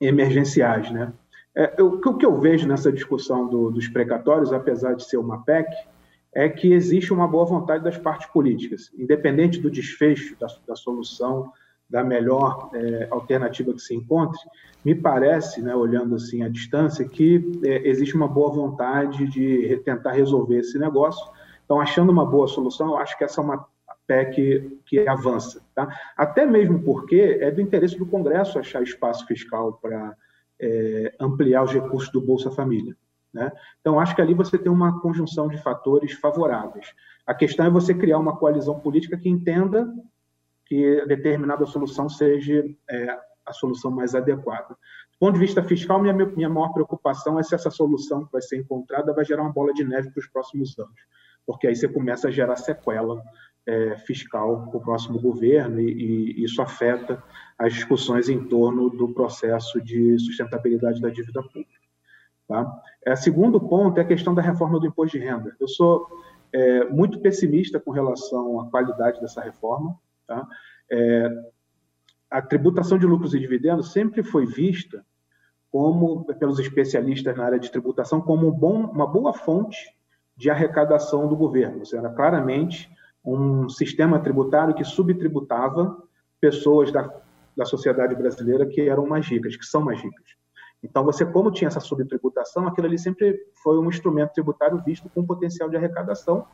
[0.00, 0.90] emergenciais.
[0.90, 1.12] Né?
[1.56, 5.42] É, eu, o que eu vejo nessa discussão do, dos precatórios, apesar de ser uma
[5.42, 5.68] PEC,
[6.34, 11.50] é que existe uma boa vontade das partes políticas, independente do desfecho da, da solução
[11.88, 14.38] da melhor é, alternativa que se encontre,
[14.84, 20.12] me parece, né, olhando assim à distância, que é, existe uma boa vontade de tentar
[20.12, 21.26] resolver esse negócio.
[21.64, 23.66] Então, achando uma boa solução, eu acho que essa é uma
[24.06, 25.62] PEC que avança.
[25.74, 25.88] Tá?
[26.16, 30.14] Até mesmo porque é do interesse do Congresso achar espaço fiscal para
[30.60, 32.96] é, ampliar os recursos do Bolsa Família.
[33.32, 33.52] Né?
[33.80, 36.94] Então, acho que ali você tem uma conjunção de fatores favoráveis.
[37.26, 39.92] A questão é você criar uma coalizão política que entenda
[40.64, 44.68] que determinada solução seja é, a solução mais adequada.
[45.12, 48.42] Do ponto de vista fiscal, minha, minha maior preocupação é se essa solução que vai
[48.42, 51.00] ser encontrada vai gerar uma bola de neve para os próximos anos,
[51.46, 53.22] porque aí você começa a gerar sequela
[53.66, 57.22] é, fiscal para o próximo governo e, e, isso afeta
[57.58, 61.70] as discussões em torno do processo de sustentabilidade da dívida pública.
[62.46, 62.80] Tá?
[63.04, 65.56] É, segundo ponto é a questão da reforma do imposto de renda.
[65.58, 66.06] Eu sou
[66.52, 69.98] é, muito pessimista com relação à qualidade dessa reforma.
[70.26, 70.46] Tá?
[70.90, 71.28] É,
[72.30, 75.04] a tributação de lucros e dividendos sempre foi vista
[75.70, 79.76] como pelos especialistas na área de tributação como um bom, uma boa fonte
[80.36, 81.80] de arrecadação do governo.
[81.80, 82.90] Ou seja, claramente
[83.26, 86.00] um sistema tributário que subtributava
[86.40, 87.12] pessoas da,
[87.56, 90.36] da sociedade brasileira que eram mais ricas, que são mais ricas.
[90.82, 95.26] Então, você, como tinha essa subtributação, aquilo ali sempre foi um instrumento tributário visto com
[95.26, 96.46] potencial de arrecadação,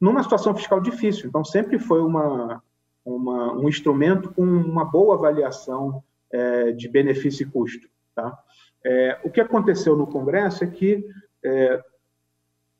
[0.00, 1.28] numa situação fiscal difícil.
[1.28, 2.62] Então, sempre foi uma,
[3.04, 6.02] uma, um instrumento com uma boa avaliação
[6.32, 7.86] é, de benefício e custo.
[8.14, 8.36] Tá?
[8.84, 11.06] É, o que aconteceu no Congresso é que
[11.44, 11.82] é,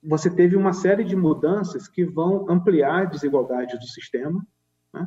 [0.04, 4.44] você teve uma série de mudanças que vão ampliar a desigualdade do sistema,
[4.92, 5.06] né?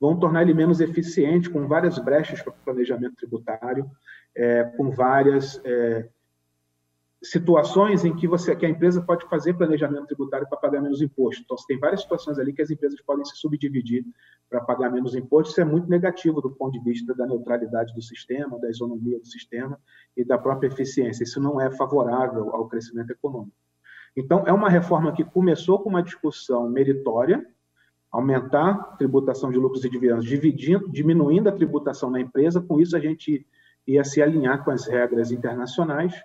[0.00, 3.90] vão tornar ele menos eficiente, com várias brechas para o planejamento tributário,
[4.34, 6.08] é, com várias é,
[7.22, 11.42] situações em que você que a empresa pode fazer planejamento tributário para pagar menos imposto.
[11.42, 14.04] Então, você tem várias situações ali que as empresas podem se subdividir
[14.48, 15.50] para pagar menos imposto.
[15.50, 19.26] Isso é muito negativo do ponto de vista da neutralidade do sistema, da isonomia do
[19.26, 19.78] sistema
[20.16, 21.24] e da própria eficiência.
[21.24, 23.56] Isso não é favorável ao crescimento econômico.
[24.18, 27.46] Então, é uma reforma que começou com uma discussão meritória,
[28.10, 32.96] aumentar a tributação de lucros e dividendos, dividindo, diminuindo a tributação na empresa, com isso
[32.96, 33.46] a gente
[33.86, 36.20] ia se alinhar com as regras internacionais,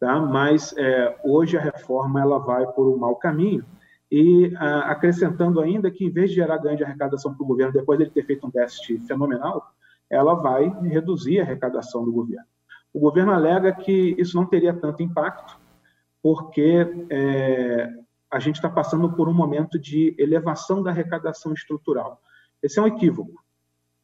[0.00, 0.18] tá?
[0.18, 3.64] mas é, hoje a reforma ela vai por um mau caminho,
[4.10, 8.00] e acrescentando ainda que, em vez de gerar ganho de arrecadação para o governo, depois
[8.00, 9.64] dele ter feito um déficit fenomenal,
[10.10, 12.46] ela vai reduzir a arrecadação do governo.
[12.92, 15.67] O governo alega que isso não teria tanto impacto,
[16.22, 17.90] porque é,
[18.30, 22.20] a gente está passando por um momento de elevação da arrecadação estrutural.
[22.62, 23.42] Esse é um equívoco.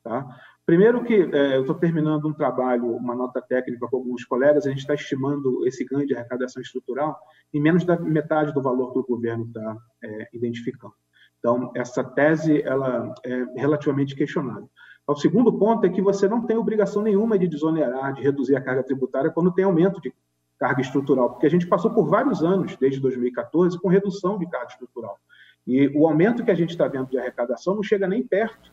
[0.02, 0.26] Tá?
[0.66, 4.70] Primeiro que é, eu estou terminando um trabalho, uma nota técnica com alguns colegas, a
[4.70, 7.18] gente está estimando esse ganho de arrecadação estrutural
[7.52, 10.94] em menos da metade do valor que o governo está é, identificando.
[11.38, 14.70] Então, essa tese ela é relativamente questionável.
[15.06, 18.62] O segundo ponto é que você não tem obrigação nenhuma de desonerar, de reduzir a
[18.62, 20.14] carga tributária quando tem aumento de
[20.58, 24.68] carga estrutural, porque a gente passou por vários anos, desde 2014, com redução de carga
[24.68, 25.18] estrutural.
[25.66, 28.72] E o aumento que a gente está vendo de arrecadação não chega nem perto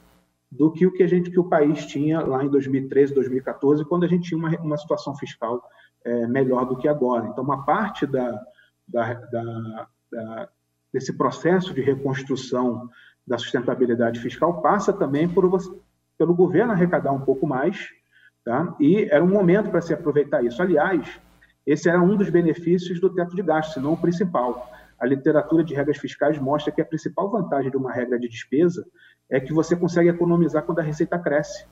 [0.52, 4.04] do que o que a gente que o país tinha lá em 2013, 2014, quando
[4.04, 5.64] a gente tinha uma, uma situação fiscal
[6.04, 7.28] é, melhor do que agora.
[7.28, 8.42] Então, uma parte da,
[8.86, 10.50] da, da, da,
[10.92, 12.90] desse processo de reconstrução
[13.26, 15.50] da sustentabilidade fiscal passa também por
[16.18, 17.88] pelo governo arrecadar um pouco mais,
[18.44, 18.76] tá?
[18.80, 20.62] E era um momento para se aproveitar isso.
[20.62, 21.20] Aliás,
[21.66, 24.72] esse era um dos benefícios do teto de gastos, se não o principal.
[24.99, 28.86] A literatura de regras fiscais mostra que a principal vantagem de uma regra de despesa
[29.30, 31.66] é que você consegue economizar quando a receita cresce.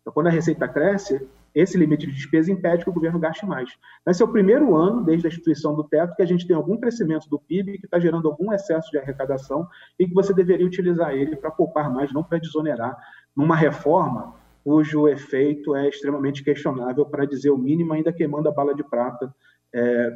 [0.00, 3.70] Então, quando a receita cresce, esse limite de despesa impede que o governo gaste mais.
[4.06, 6.76] Esse é o primeiro ano, desde a instituição do teto, que a gente tem algum
[6.76, 9.66] crescimento do PIB que está gerando algum excesso de arrecadação
[9.98, 12.96] e que você deveria utilizar ele para poupar mais, não para desonerar,
[13.34, 14.34] numa reforma
[14.64, 19.32] cujo efeito é extremamente questionável, para dizer o mínimo, ainda queimando a bala de prata
[19.72, 20.10] é,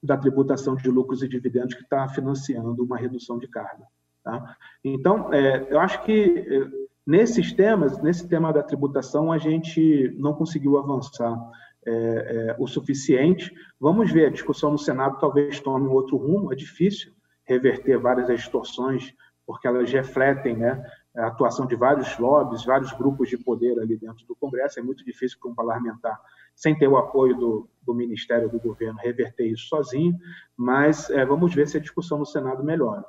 [0.00, 3.84] da tributação de lucros e dividendos que está financiando uma redução de carga.
[4.22, 4.56] Tá?
[4.84, 6.68] Então, é, eu acho que é,
[7.04, 11.36] nesses temas, nesse tema da tributação, a gente não conseguiu avançar
[11.84, 13.52] é, é, o suficiente.
[13.80, 17.12] Vamos ver, a discussão no Senado talvez tome um outro rumo, é difícil
[17.44, 19.12] reverter várias extorsões,
[19.44, 20.84] porque elas refletem né,
[21.16, 24.80] a atuação de vários lobbies, vários grupos de poder ali dentro do Congresso.
[24.80, 26.18] É muito difícil para um parlamentar,
[26.54, 30.18] sem ter o apoio do, do Ministério do Governo, reverter isso sozinho,
[30.56, 33.04] mas é, vamos ver se a discussão no Senado melhora.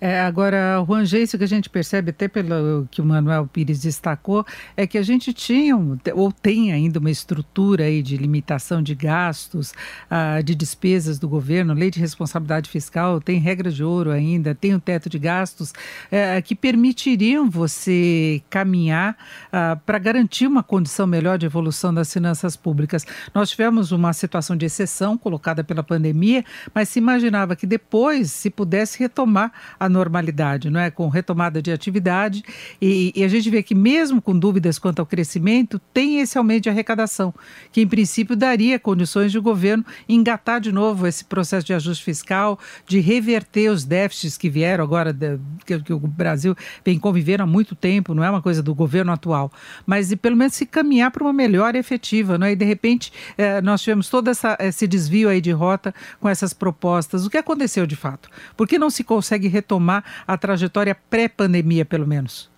[0.00, 3.80] É, agora, Juan Geice, o que a gente percebe, até pelo que o Manuel Pires
[3.80, 4.44] destacou,
[4.76, 5.76] é que a gente tinha,
[6.12, 9.72] ou tem ainda, uma estrutura aí de limitação de gastos,
[10.10, 14.74] ah, de despesas do governo, lei de responsabilidade fiscal, tem regra de ouro ainda, tem
[14.74, 15.72] o um teto de gastos,
[16.10, 19.16] é, que permitiriam você caminhar
[19.52, 23.06] ah, para garantir uma condição melhor de evolução das finanças públicas.
[23.32, 26.44] Nós tivemos uma situação de exceção colocada pela pandemia,
[26.74, 30.90] mas se imaginava que depois se pudesse retomar a normalidade, não é?
[30.90, 32.42] Com retomada de atividade
[32.80, 36.64] e, e, a gente vê que mesmo com dúvidas quanto ao crescimento, tem esse aumento
[36.64, 37.34] de arrecadação,
[37.70, 42.04] que em princípio daria condições de o governo engatar de novo esse processo de ajuste
[42.04, 45.16] fiscal, de reverter os déficits que vieram agora,
[45.64, 49.12] que, que o Brasil vem convivendo há muito tempo, não é uma coisa do governo
[49.12, 49.50] atual,
[49.86, 52.52] mas de pelo menos se caminhar para uma melhora efetiva, não é?
[52.52, 56.52] E de repente eh, nós tivemos todo essa, esse desvio aí de rota com essas
[56.52, 57.26] propostas.
[57.26, 58.28] O que aconteceu de fato?
[58.56, 62.50] Por que não se consegue retomar retomar a trajetória pré-pandemia, pelo menos?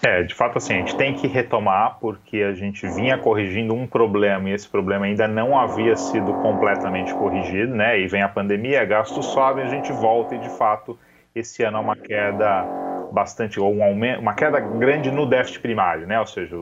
[0.00, 3.84] É, de fato, assim, a gente tem que retomar porque a gente vinha corrigindo um
[3.84, 7.98] problema e esse problema ainda não havia sido completamente corrigido, né?
[7.98, 10.96] E vem a pandemia, gastos sobem, a gente volta e, de fato,
[11.34, 12.64] esse ano é uma queda
[13.12, 16.18] bastante, ou um aumento, uma queda grande no déficit primário, né?
[16.18, 16.56] Ou seja,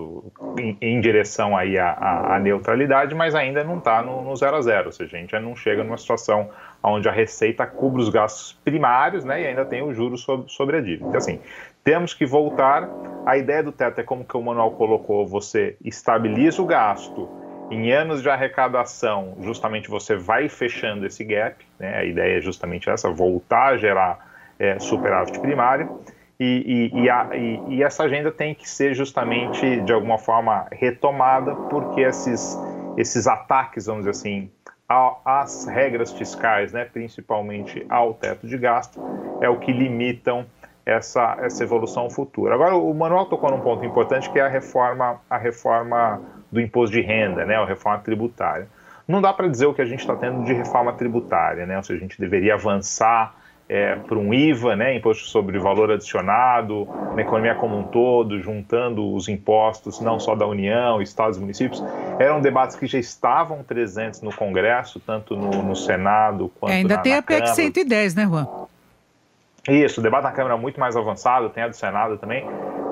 [0.58, 4.56] em, em direção aí à, à, à, neutralidade, mas ainda não está no, no zero
[4.56, 6.48] a zero, ou seja, a gente já não chega numa situação
[6.82, 10.76] onde a receita cubra os gastos primários, né, e ainda tem o juros sobre, sobre
[10.76, 11.06] a dívida.
[11.06, 11.40] Então, assim,
[11.82, 12.88] temos que voltar.
[13.24, 17.28] A ideia do teto é como que o manual colocou: você estabiliza o gasto
[17.70, 21.64] em anos de arrecadação, justamente você vai fechando esse gap.
[21.78, 24.26] Né, a ideia é justamente essa: voltar a gerar
[24.58, 26.00] é, superávit primário.
[26.38, 31.54] E, e, e, a, e, essa agenda tem que ser justamente, de alguma forma, retomada,
[31.54, 32.58] porque esses,
[32.96, 34.50] esses ataques, vamos dizer assim,
[35.24, 39.00] às regras fiscais, né, principalmente ao teto de gasto,
[39.40, 40.46] é o que limitam
[40.84, 42.54] essa, essa evolução futura.
[42.54, 46.20] Agora, o Manuel tocou num ponto importante que é a reforma, a reforma
[46.52, 48.68] do imposto de renda, né, a reforma tributária.
[49.08, 51.82] Não dá para dizer o que a gente está tendo de reforma tributária, né, ou
[51.82, 53.34] seja, a gente deveria avançar
[53.68, 59.12] é, para um IVA, né, imposto sobre valor adicionado, na economia como um todo, juntando
[59.14, 61.82] os impostos não só da União, estados e municípios,
[62.18, 66.96] eram debates que já estavam presentes no Congresso, tanto no, no Senado quanto é, ainda
[66.96, 67.54] na, tem na a PEC Câmara.
[67.54, 68.46] 110, né, Juan?
[69.68, 72.46] Isso, o debate na Câmara é muito mais avançado, tem a do Senado também.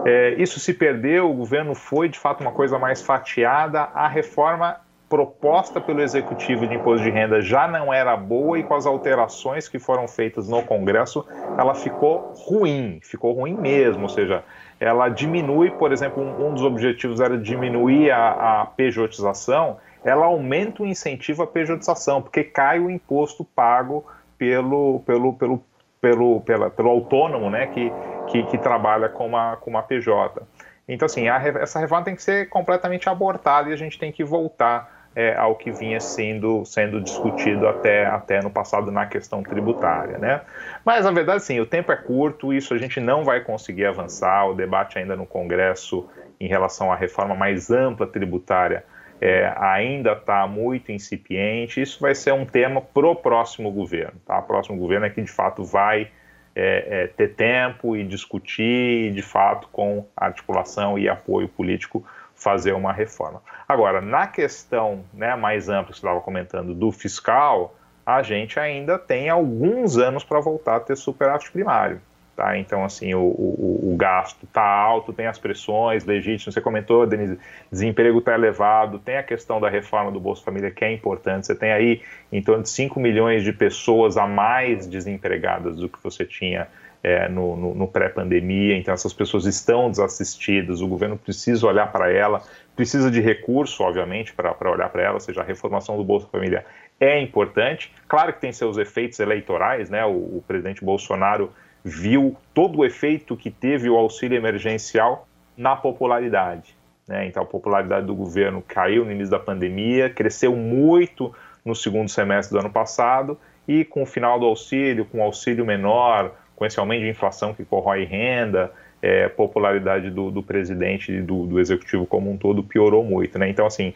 [0.05, 4.81] É, isso se perdeu, o governo foi de fato uma coisa mais fatiada, a reforma
[5.09, 9.69] proposta pelo executivo de imposto de renda já não era boa e com as alterações
[9.69, 11.25] que foram feitas no Congresso,
[11.59, 14.43] ela ficou ruim, ficou ruim mesmo, ou seja,
[14.81, 20.87] ela diminui, por exemplo, um, dos objetivos era diminuir a, a pejotização, ela aumenta o
[20.87, 24.05] incentivo à pejotização, porque cai o imposto pago
[24.37, 25.65] pelo, pelo, pelo,
[26.01, 27.91] pelo, pela, pelo autônomo né, que,
[28.27, 30.43] que, que trabalha com uma, com uma PJ.
[30.89, 34.23] Então, assim, a, essa reforma tem que ser completamente abortada e a gente tem que
[34.23, 40.19] voltar é, ao que vinha sendo, sendo discutido até, até no passado na questão tributária.
[40.19, 40.41] Né?
[40.85, 44.47] Mas, na verdade, sim, o tempo é curto, isso a gente não vai conseguir avançar,
[44.49, 46.09] o debate ainda no Congresso
[46.41, 48.85] em relação à reforma mais ampla tributária
[49.21, 54.21] é, ainda está muito incipiente, isso vai ser um tema para o próximo governo.
[54.27, 54.39] Tá?
[54.39, 56.11] O próximo governo é que, de fato, vai
[56.55, 62.93] é, é, ter tempo e discutir, de fato, com articulação e apoio político, fazer uma
[62.93, 63.43] reforma.
[63.69, 67.75] Agora, na questão né, mais ampla que você estava comentando do fiscal,
[68.05, 72.01] a gente ainda tem alguns anos para voltar a ter superávit primário.
[72.37, 72.59] Tá?
[72.59, 76.53] Então, assim, o, o, o gasto está alto, tem as pressões legítimas.
[76.53, 77.39] Você comentou, Denise,
[77.71, 81.47] desemprego está elevado, tem a questão da reforma do Bolsa Família, que é importante.
[81.47, 86.03] Você tem aí em torno de 5 milhões de pessoas a mais desempregadas do que
[86.03, 86.67] você tinha
[87.05, 92.11] é, no, no, no pré-pandemia, então essas pessoas estão desassistidas, o governo precisa olhar para
[92.11, 92.43] ela,
[92.75, 96.65] precisa de recurso, obviamente, para olhar para ela, ou seja, a reformação do Bolsa Família
[96.99, 97.93] é importante.
[98.09, 100.03] Claro que tem seus efeitos eleitorais, né?
[100.07, 101.53] O, o presidente Bolsonaro
[101.85, 106.75] viu todo o efeito que teve o auxílio emergencial na popularidade.
[107.07, 107.27] Né?
[107.27, 112.57] Então, a popularidade do governo caiu no início da pandemia, cresceu muito no segundo semestre
[112.57, 116.79] do ano passado, e com o final do auxílio, com o auxílio menor, com esse
[116.79, 118.73] aumento de inflação que corrói renda,
[119.03, 123.39] é, popularidade do, do presidente e do, do, executivo como um todo piorou muito.
[123.39, 123.49] Né?
[123.51, 123.93] Então, assim,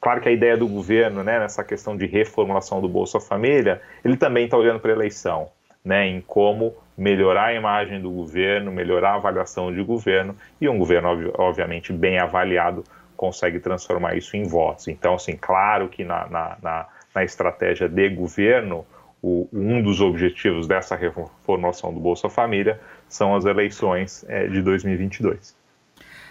[0.00, 4.16] claro que a ideia do governo, né, nessa questão de reformulação do Bolsa Família, ele
[4.16, 5.48] também está olhando para a eleição,
[5.84, 10.78] né, em como melhorar a imagem do governo, melhorar a avaliação de governo, e um
[10.78, 12.84] governo, obviamente, bem avaliado
[13.16, 14.88] consegue transformar isso em votos.
[14.88, 18.86] Então, assim, claro que na, na, na, na estratégia de governo,
[19.22, 22.78] o, um dos objetivos dessa reformulação do Bolsa Família
[23.08, 25.55] são as eleições é, de 2022.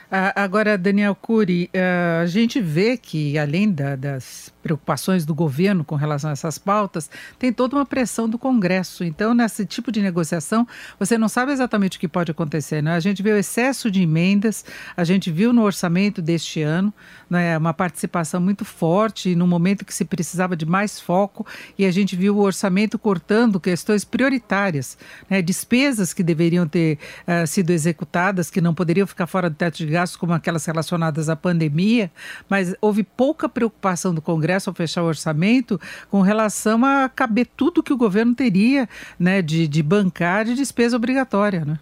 [0.09, 5.95] Agora, Daniel Cury, eh, a gente vê que, além da, das preocupações do governo com
[5.95, 9.03] relação a essas pautas, tem toda uma pressão do Congresso.
[9.03, 10.67] Então, nesse tipo de negociação,
[10.99, 12.81] você não sabe exatamente o que pode acontecer.
[12.81, 12.95] Né?
[12.95, 14.65] A gente vê o excesso de emendas,
[14.97, 16.93] a gente viu no orçamento deste ano
[17.29, 21.45] né, uma participação muito forte, no momento que se precisava de mais foco,
[21.77, 24.97] e a gente viu o orçamento cortando questões prioritárias,
[25.29, 26.97] né, despesas que deveriam ter
[27.27, 31.29] uh, sido executadas, que não poderiam ficar fora do teto de gastos, como aquelas relacionadas
[31.29, 32.11] à pandemia,
[32.49, 35.79] mas houve pouca preocupação do Congresso ao fechar o orçamento
[36.11, 40.97] com relação a caber tudo que o governo teria né, de, de bancar de despesa
[40.97, 41.63] obrigatória.
[41.63, 41.79] Né?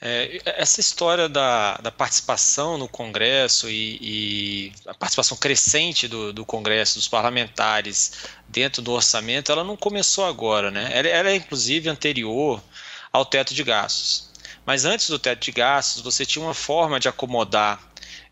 [0.00, 6.44] É, essa história da, da, participação no Congresso e, e a participação crescente do, do,
[6.44, 8.12] Congresso, dos parlamentares
[8.46, 10.90] dentro do orçamento, ela não começou agora, né?
[10.92, 12.62] Ela, ela é inclusive anterior
[13.10, 14.28] ao teto de gastos.
[14.66, 17.80] Mas antes do teto de gastos, você tinha uma forma de acomodar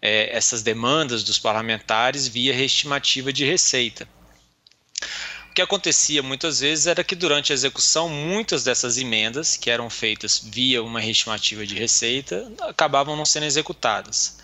[0.00, 4.08] é, essas demandas dos parlamentares via reestimativa de receita.
[5.50, 9.90] O que acontecia muitas vezes era que durante a execução, muitas dessas emendas, que eram
[9.90, 14.38] feitas via uma reestimativa de receita, acabavam não sendo executadas.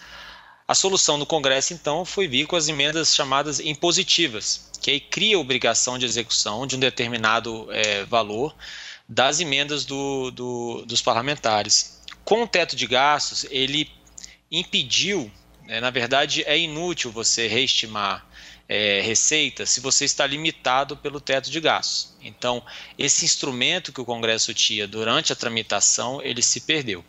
[0.66, 5.36] A solução do Congresso, então, foi vir com as emendas chamadas impositivas, que aí cria
[5.38, 8.54] a obrigação de execução de um determinado é, valor
[9.08, 12.02] das emendas do, do, dos parlamentares.
[12.24, 13.90] Com o teto de gastos, ele
[14.50, 15.30] impediu,
[15.66, 18.26] né, na verdade, é inútil você reestimar
[18.68, 22.14] é, receita se você está limitado pelo teto de gastos.
[22.20, 22.62] Então,
[22.98, 27.02] esse instrumento que o Congresso tinha durante a tramitação, ele se perdeu.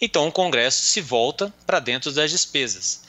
[0.00, 3.04] Então, o Congresso se volta para dentro das despesas.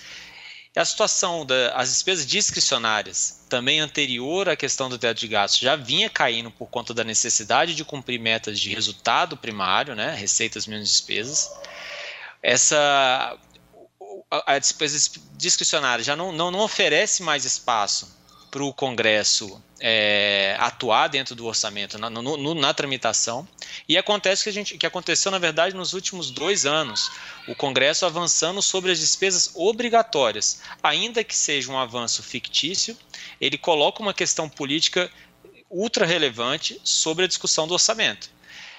[0.76, 6.10] A situação das despesas discricionárias, também anterior à questão do teto de gastos, já vinha
[6.10, 11.50] caindo por conta da necessidade de cumprir metas de resultado primário, né, receitas menos despesas.
[12.44, 13.38] Essa
[14.30, 18.14] a despesa discricionária já não, não, não oferece mais espaço
[18.52, 23.48] para o Congresso é, atuar dentro do orçamento na, no, no, na tramitação.
[23.88, 27.12] E acontece que a gente que aconteceu na verdade nos últimos dois anos.
[27.48, 30.62] O Congresso avançando sobre as despesas obrigatórias.
[30.82, 32.98] Ainda que seja um avanço fictício
[33.40, 35.12] ele coloca uma questão política
[35.70, 38.30] ultra relevante sobre a discussão do orçamento.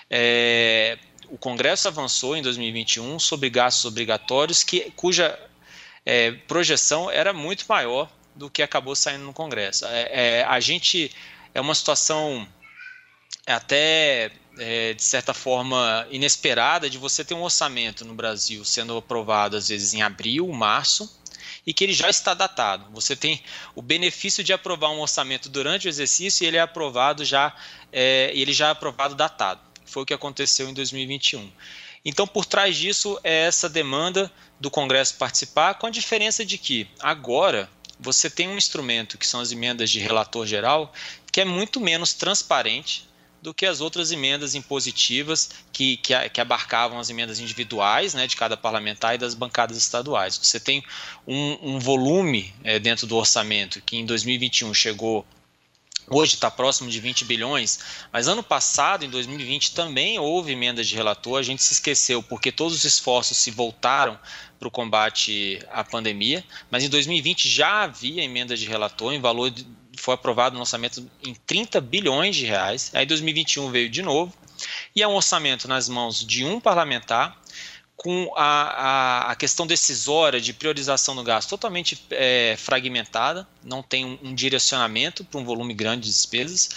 [0.08, 0.98] É,
[1.28, 5.38] o Congresso avançou em 2021 sobre gastos obrigatórios que cuja
[6.04, 9.86] é, projeção era muito maior do que acabou saindo no Congresso.
[9.86, 11.10] É, é, a gente
[11.54, 12.46] é uma situação
[13.46, 19.56] até é, de certa forma inesperada de você ter um orçamento no Brasil sendo aprovado
[19.56, 21.10] às vezes em abril, março
[21.66, 22.86] e que ele já está datado.
[22.92, 23.42] Você tem
[23.74, 27.54] o benefício de aprovar um orçamento durante o exercício e ele é aprovado já,
[27.92, 29.60] é, ele já é aprovado datado.
[29.84, 31.50] Foi o que aconteceu em 2021.
[32.04, 34.30] Então, por trás disso é essa demanda
[34.60, 37.68] do Congresso participar, com a diferença de que agora
[37.98, 40.92] você tem um instrumento que são as emendas de relator geral,
[41.32, 43.08] que é muito menos transparente
[43.42, 48.34] do que as outras emendas impositivas que, que, que, abarcavam as emendas individuais né, de
[48.34, 50.36] cada parlamentar e das bancadas estaduais.
[50.36, 50.82] Você tem
[51.26, 55.24] um, um volume é, dentro do orçamento que em 2021 chegou
[56.08, 57.80] Hoje está próximo de 20 bilhões,
[58.12, 61.36] mas ano passado, em 2020, também houve emendas de relator.
[61.36, 64.16] A gente se esqueceu porque todos os esforços se voltaram
[64.58, 69.50] para o combate à pandemia, mas em 2020 já havia emenda de relator em valor
[69.50, 72.90] de, foi aprovado um orçamento em 30 bilhões de reais.
[72.94, 74.32] Aí 2021 veio de novo
[74.94, 77.40] e é um orçamento nas mãos de um parlamentar
[77.96, 84.04] com a, a, a, questão decisória de priorização do gasto totalmente é, fragmentada, não tem
[84.04, 86.68] um, um direcionamento para um volume grande de despesas,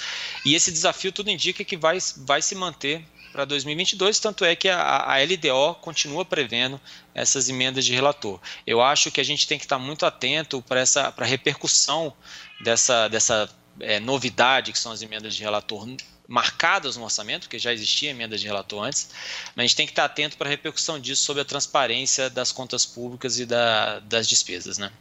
[0.46, 4.68] e esse desafio tudo indica que vai, vai se manter para 2022, tanto é que
[4.68, 6.80] a, a, LDO continua prevendo
[7.14, 8.40] essas emendas de relator.
[8.66, 12.14] Eu acho que a gente tem que estar muito atento para essa para a repercussão
[12.62, 13.50] dessa, dessa
[13.80, 15.88] é, novidade que são as emendas de relator
[16.28, 19.10] marcadas no orçamento, porque já existia emenda de relator antes,
[19.56, 22.52] mas a gente tem que estar atento para a repercussão disso sobre a transparência das
[22.52, 24.92] contas públicas e da, das despesas, né?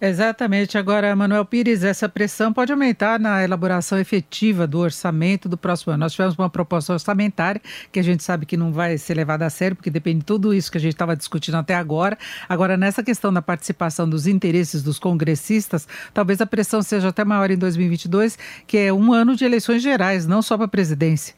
[0.00, 0.76] Exatamente.
[0.76, 6.00] Agora, Manuel Pires, essa pressão pode aumentar na elaboração efetiva do orçamento do próximo ano.
[6.00, 7.60] Nós tivemos uma proposta orçamentária
[7.92, 10.52] que a gente sabe que não vai ser levada a sério, porque depende de tudo
[10.52, 12.18] isso que a gente estava discutindo até agora.
[12.48, 17.50] Agora, nessa questão da participação dos interesses dos congressistas, talvez a pressão seja até maior
[17.50, 18.36] em 2022,
[18.66, 21.34] que é um ano de eleições gerais, não só para a presidência.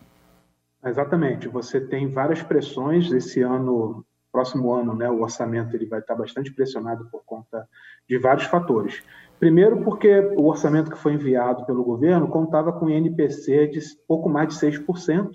[0.84, 1.48] Exatamente.
[1.48, 3.10] Você tem várias pressões.
[3.10, 4.04] Esse ano
[4.36, 7.66] próximo ano, né, o orçamento ele vai estar bastante pressionado por conta
[8.06, 9.02] de vários fatores.
[9.40, 14.48] Primeiro, porque o orçamento que foi enviado pelo governo contava com INPC de pouco mais
[14.48, 15.30] de 6%.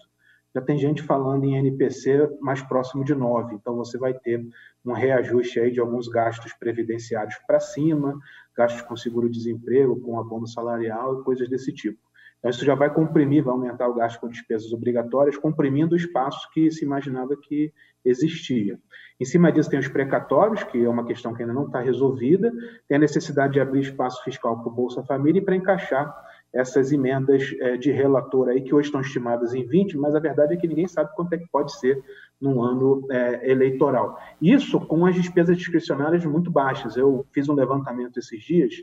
[0.54, 3.54] Já tem gente falando em INPC mais próximo de 9%.
[3.54, 4.46] Então, você vai ter
[4.86, 8.20] um reajuste aí de alguns gastos previdenciários para cima,
[8.56, 11.98] gastos com seguro-desemprego, com abono salarial e coisas desse tipo.
[12.42, 16.50] Então, isso já vai comprimir, vai aumentar o gasto com despesas obrigatórias, comprimindo o espaço
[16.52, 17.72] que se imaginava que
[18.04, 18.80] existia.
[19.20, 22.52] Em cima disso, tem os precatórios, que é uma questão que ainda não está resolvida,
[22.88, 26.12] tem a necessidade de abrir espaço fiscal para o Bolsa Família e para encaixar
[26.52, 30.56] essas emendas é, de relator aí, que hoje estão estimadas em 20, mas a verdade
[30.56, 32.04] é que ninguém sabe quanto é que pode ser
[32.42, 34.20] num ano é, eleitoral.
[34.42, 36.98] Isso com as despesas discricionárias muito baixas.
[36.98, 38.74] Eu fiz um levantamento esses dias,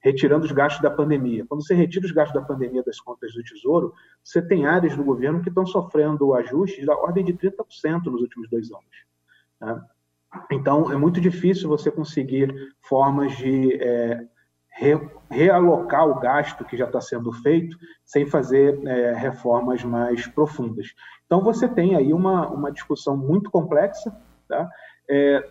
[0.00, 1.44] retirando os gastos da pandemia.
[1.46, 3.92] Quando você retira os gastos da pandemia das contas do Tesouro,
[4.22, 8.48] você tem áreas do governo que estão sofrendo ajustes da ordem de 30% nos últimos
[8.48, 8.84] dois anos.
[9.60, 9.82] Né?
[10.52, 14.26] Então, é muito difícil você conseguir formas de é,
[14.68, 20.94] re, realocar o gasto que já está sendo feito sem fazer é, reformas mais profundas.
[21.26, 24.14] Então, você tem aí uma, uma discussão muito complexa.
[24.48, 24.68] Tá?
[25.10, 25.48] É,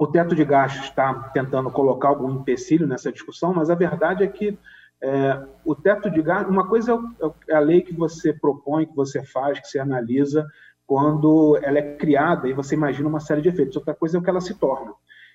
[0.00, 4.26] o teto de gastos está tentando colocar algum empecilho nessa discussão, mas a verdade é
[4.26, 4.58] que
[5.02, 8.96] é, o teto de gastos, uma coisa é, é a lei que você propõe, que
[8.96, 10.48] você faz, que você analisa
[10.86, 13.76] quando ela é criada e você imagina uma série de efeitos.
[13.76, 14.94] Outra coisa é o que ela se torna.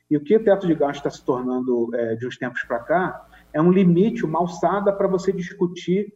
[0.10, 2.80] E o que o teto de gastos está se tornando é, de uns tempos para
[2.80, 6.12] cá é um limite, uma alçada para você discutir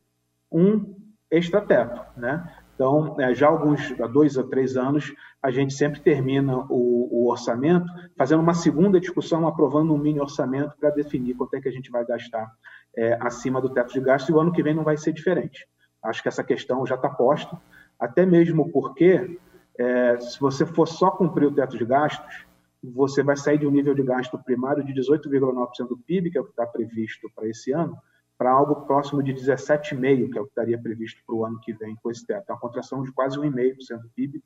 [0.51, 0.95] um
[1.29, 2.51] extrateto, né?
[2.79, 5.13] Então, é, já há alguns, há dois a três anos,
[5.43, 7.85] a gente sempre termina o, o, orçamento
[8.17, 11.91] fazendo uma segunda discussão, aprovando um mini orçamento para definir quanto é que a gente
[11.91, 12.49] vai gastar
[12.95, 15.67] é, acima do teto de gastos, e o ano que vem não vai ser diferente.
[16.01, 17.59] Acho que essa questão já está posta,
[17.99, 19.37] até mesmo porque,
[19.77, 22.45] é, se você for só cumprir o teto de gastos,
[22.81, 26.41] você vai sair de um nível de gasto primário de 18,9% do PIB, que é
[26.41, 27.97] o que está previsto para esse ano,
[28.39, 31.73] para algo próximo de 17,5%, que é o que estaria previsto para o ano que
[31.73, 32.49] vem com esse teto.
[32.49, 34.41] É uma contração de quase 1,5% do PIB.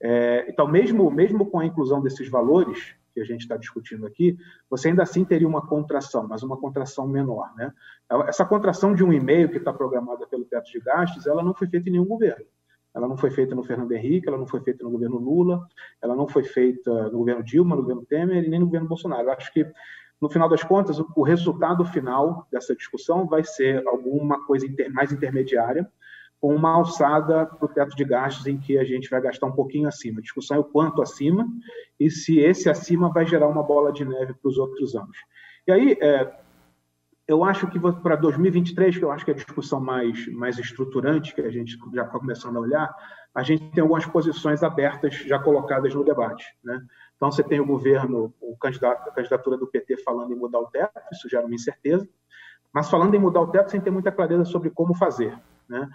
[0.00, 4.38] É, então, mesmo, mesmo com a inclusão desses valores que a gente está discutindo aqui,
[4.70, 7.52] você ainda assim teria uma contração, mas uma contração menor.
[7.56, 7.72] Né?
[8.28, 11.88] Essa contração de 1,5% que está programada pelo teto de gastos, ela não foi feita
[11.88, 12.46] em nenhum governo.
[12.94, 15.66] Ela não foi feita no Fernando Henrique, ela não foi feita no governo Lula,
[16.00, 19.24] ela não foi feita no governo Dilma, no governo Temer e nem no governo Bolsonaro.
[19.24, 19.66] Eu acho que
[20.22, 25.90] no final das contas, o resultado final dessa discussão vai ser alguma coisa mais intermediária,
[26.40, 29.52] com uma alçada para o teto de gastos em que a gente vai gastar um
[29.52, 30.20] pouquinho acima.
[30.20, 31.44] A discussão é o quanto acima
[31.98, 35.16] e se esse acima vai gerar uma bola de neve para os outros anos.
[35.66, 36.32] E aí, é,
[37.26, 41.34] eu acho que para 2023, que eu acho que é a discussão mais, mais estruturante,
[41.34, 42.94] que a gente já está começando a olhar,
[43.34, 46.44] a gente tem algumas posições abertas já colocadas no debate.
[46.62, 46.80] Né?
[47.22, 50.66] Então, você tem o governo, o candidato, a candidatura do PT falando em mudar o
[50.66, 52.08] teto, isso gera uma incerteza,
[52.72, 55.32] mas falando em mudar o teto sem ter muita clareza sobre como fazer.
[55.68, 55.88] Né?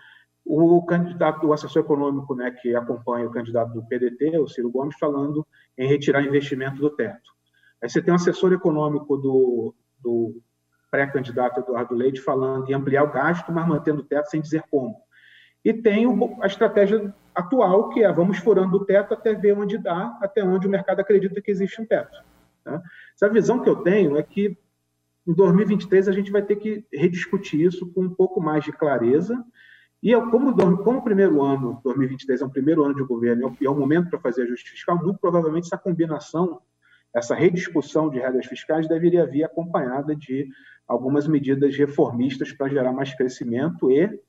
[0.45, 4.95] O candidato, o assessor econômico né, que acompanha o candidato do PDT, o Ciro Gomes,
[4.97, 5.45] falando
[5.77, 7.29] em retirar investimento do teto.
[7.83, 10.41] Aí você tem um assessor econômico do, do
[10.89, 14.95] pré-candidato Eduardo Leite falando em ampliar o gasto, mas mantendo o teto sem dizer como.
[15.65, 16.05] E tem
[16.41, 20.65] a estratégia atual, que é vamos furando o teto até ver onde dá, até onde
[20.65, 22.17] o mercado acredita que existe um teto.
[22.63, 22.81] Tá?
[23.15, 24.57] Essa visão que eu tenho é que
[25.27, 29.43] em 2023 a gente vai ter que rediscutir isso com um pouco mais de clareza.
[30.01, 33.69] E como, como o primeiro ano, 2023 é o primeiro ano de governo e é
[33.69, 36.61] o momento para fazer ajuste fiscal, muito provavelmente essa combinação,
[37.13, 40.47] essa rediscussão de regras fiscais deveria vir acompanhada de
[40.87, 44.19] algumas medidas reformistas para gerar mais crescimento e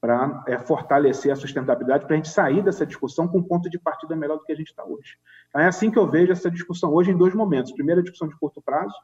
[0.00, 3.78] para é, fortalecer a sustentabilidade, para a gente sair dessa discussão com um ponto de
[3.78, 5.16] partida melhor do que a gente está hoje.
[5.48, 7.72] Então, é assim que eu vejo essa discussão hoje em dois momentos.
[7.72, 8.94] Primeiro, a discussão de curto prazo,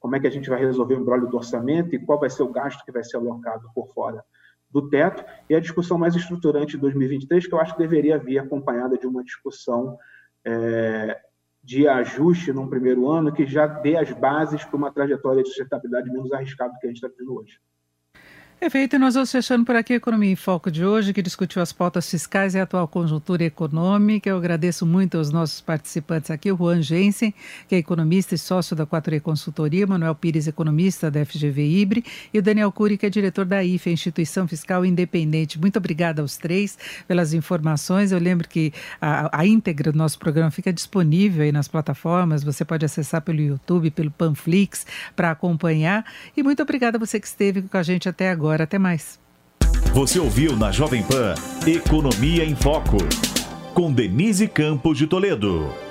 [0.00, 2.42] como é que a gente vai resolver o embrólio do orçamento e qual vai ser
[2.42, 4.24] o gasto que vai ser alocado por fora
[4.70, 8.38] do teto, e a discussão mais estruturante de 2023, que eu acho que deveria vir
[8.38, 9.98] acompanhada de uma discussão
[10.44, 11.18] é,
[11.62, 16.10] de ajuste num primeiro ano que já dê as bases para uma trajetória de sustentabilidade
[16.10, 17.58] menos arriscada do que a gente está tendo hoje.
[18.60, 21.62] Perfeito, e nós vamos fechando por aqui a Economia em Foco de hoje, que discutiu
[21.62, 24.28] as pautas fiscais e a atual conjuntura econômica.
[24.28, 27.32] Eu agradeço muito aos nossos participantes aqui, o Juan Jensen,
[27.68, 32.04] que é economista e sócio da 4E Consultoria, Manuel Pires, economista da FGV Ibre,
[32.34, 35.56] e o Daniel Cury, que é diretor da IFE, Instituição Fiscal Independente.
[35.56, 38.10] Muito obrigada aos três pelas informações.
[38.10, 42.64] Eu lembro que a, a íntegra do nosso programa fica disponível aí nas plataformas, você
[42.64, 44.84] pode acessar pelo YouTube, pelo Panflix,
[45.14, 46.04] para acompanhar.
[46.36, 48.64] E muito obrigada a você que esteve com a gente até agora agora.
[48.64, 49.18] Até mais.
[49.92, 51.34] Você ouviu na Jovem Pan
[51.66, 52.96] Economia em Foco,
[53.74, 55.87] com Denise Campos de Toledo.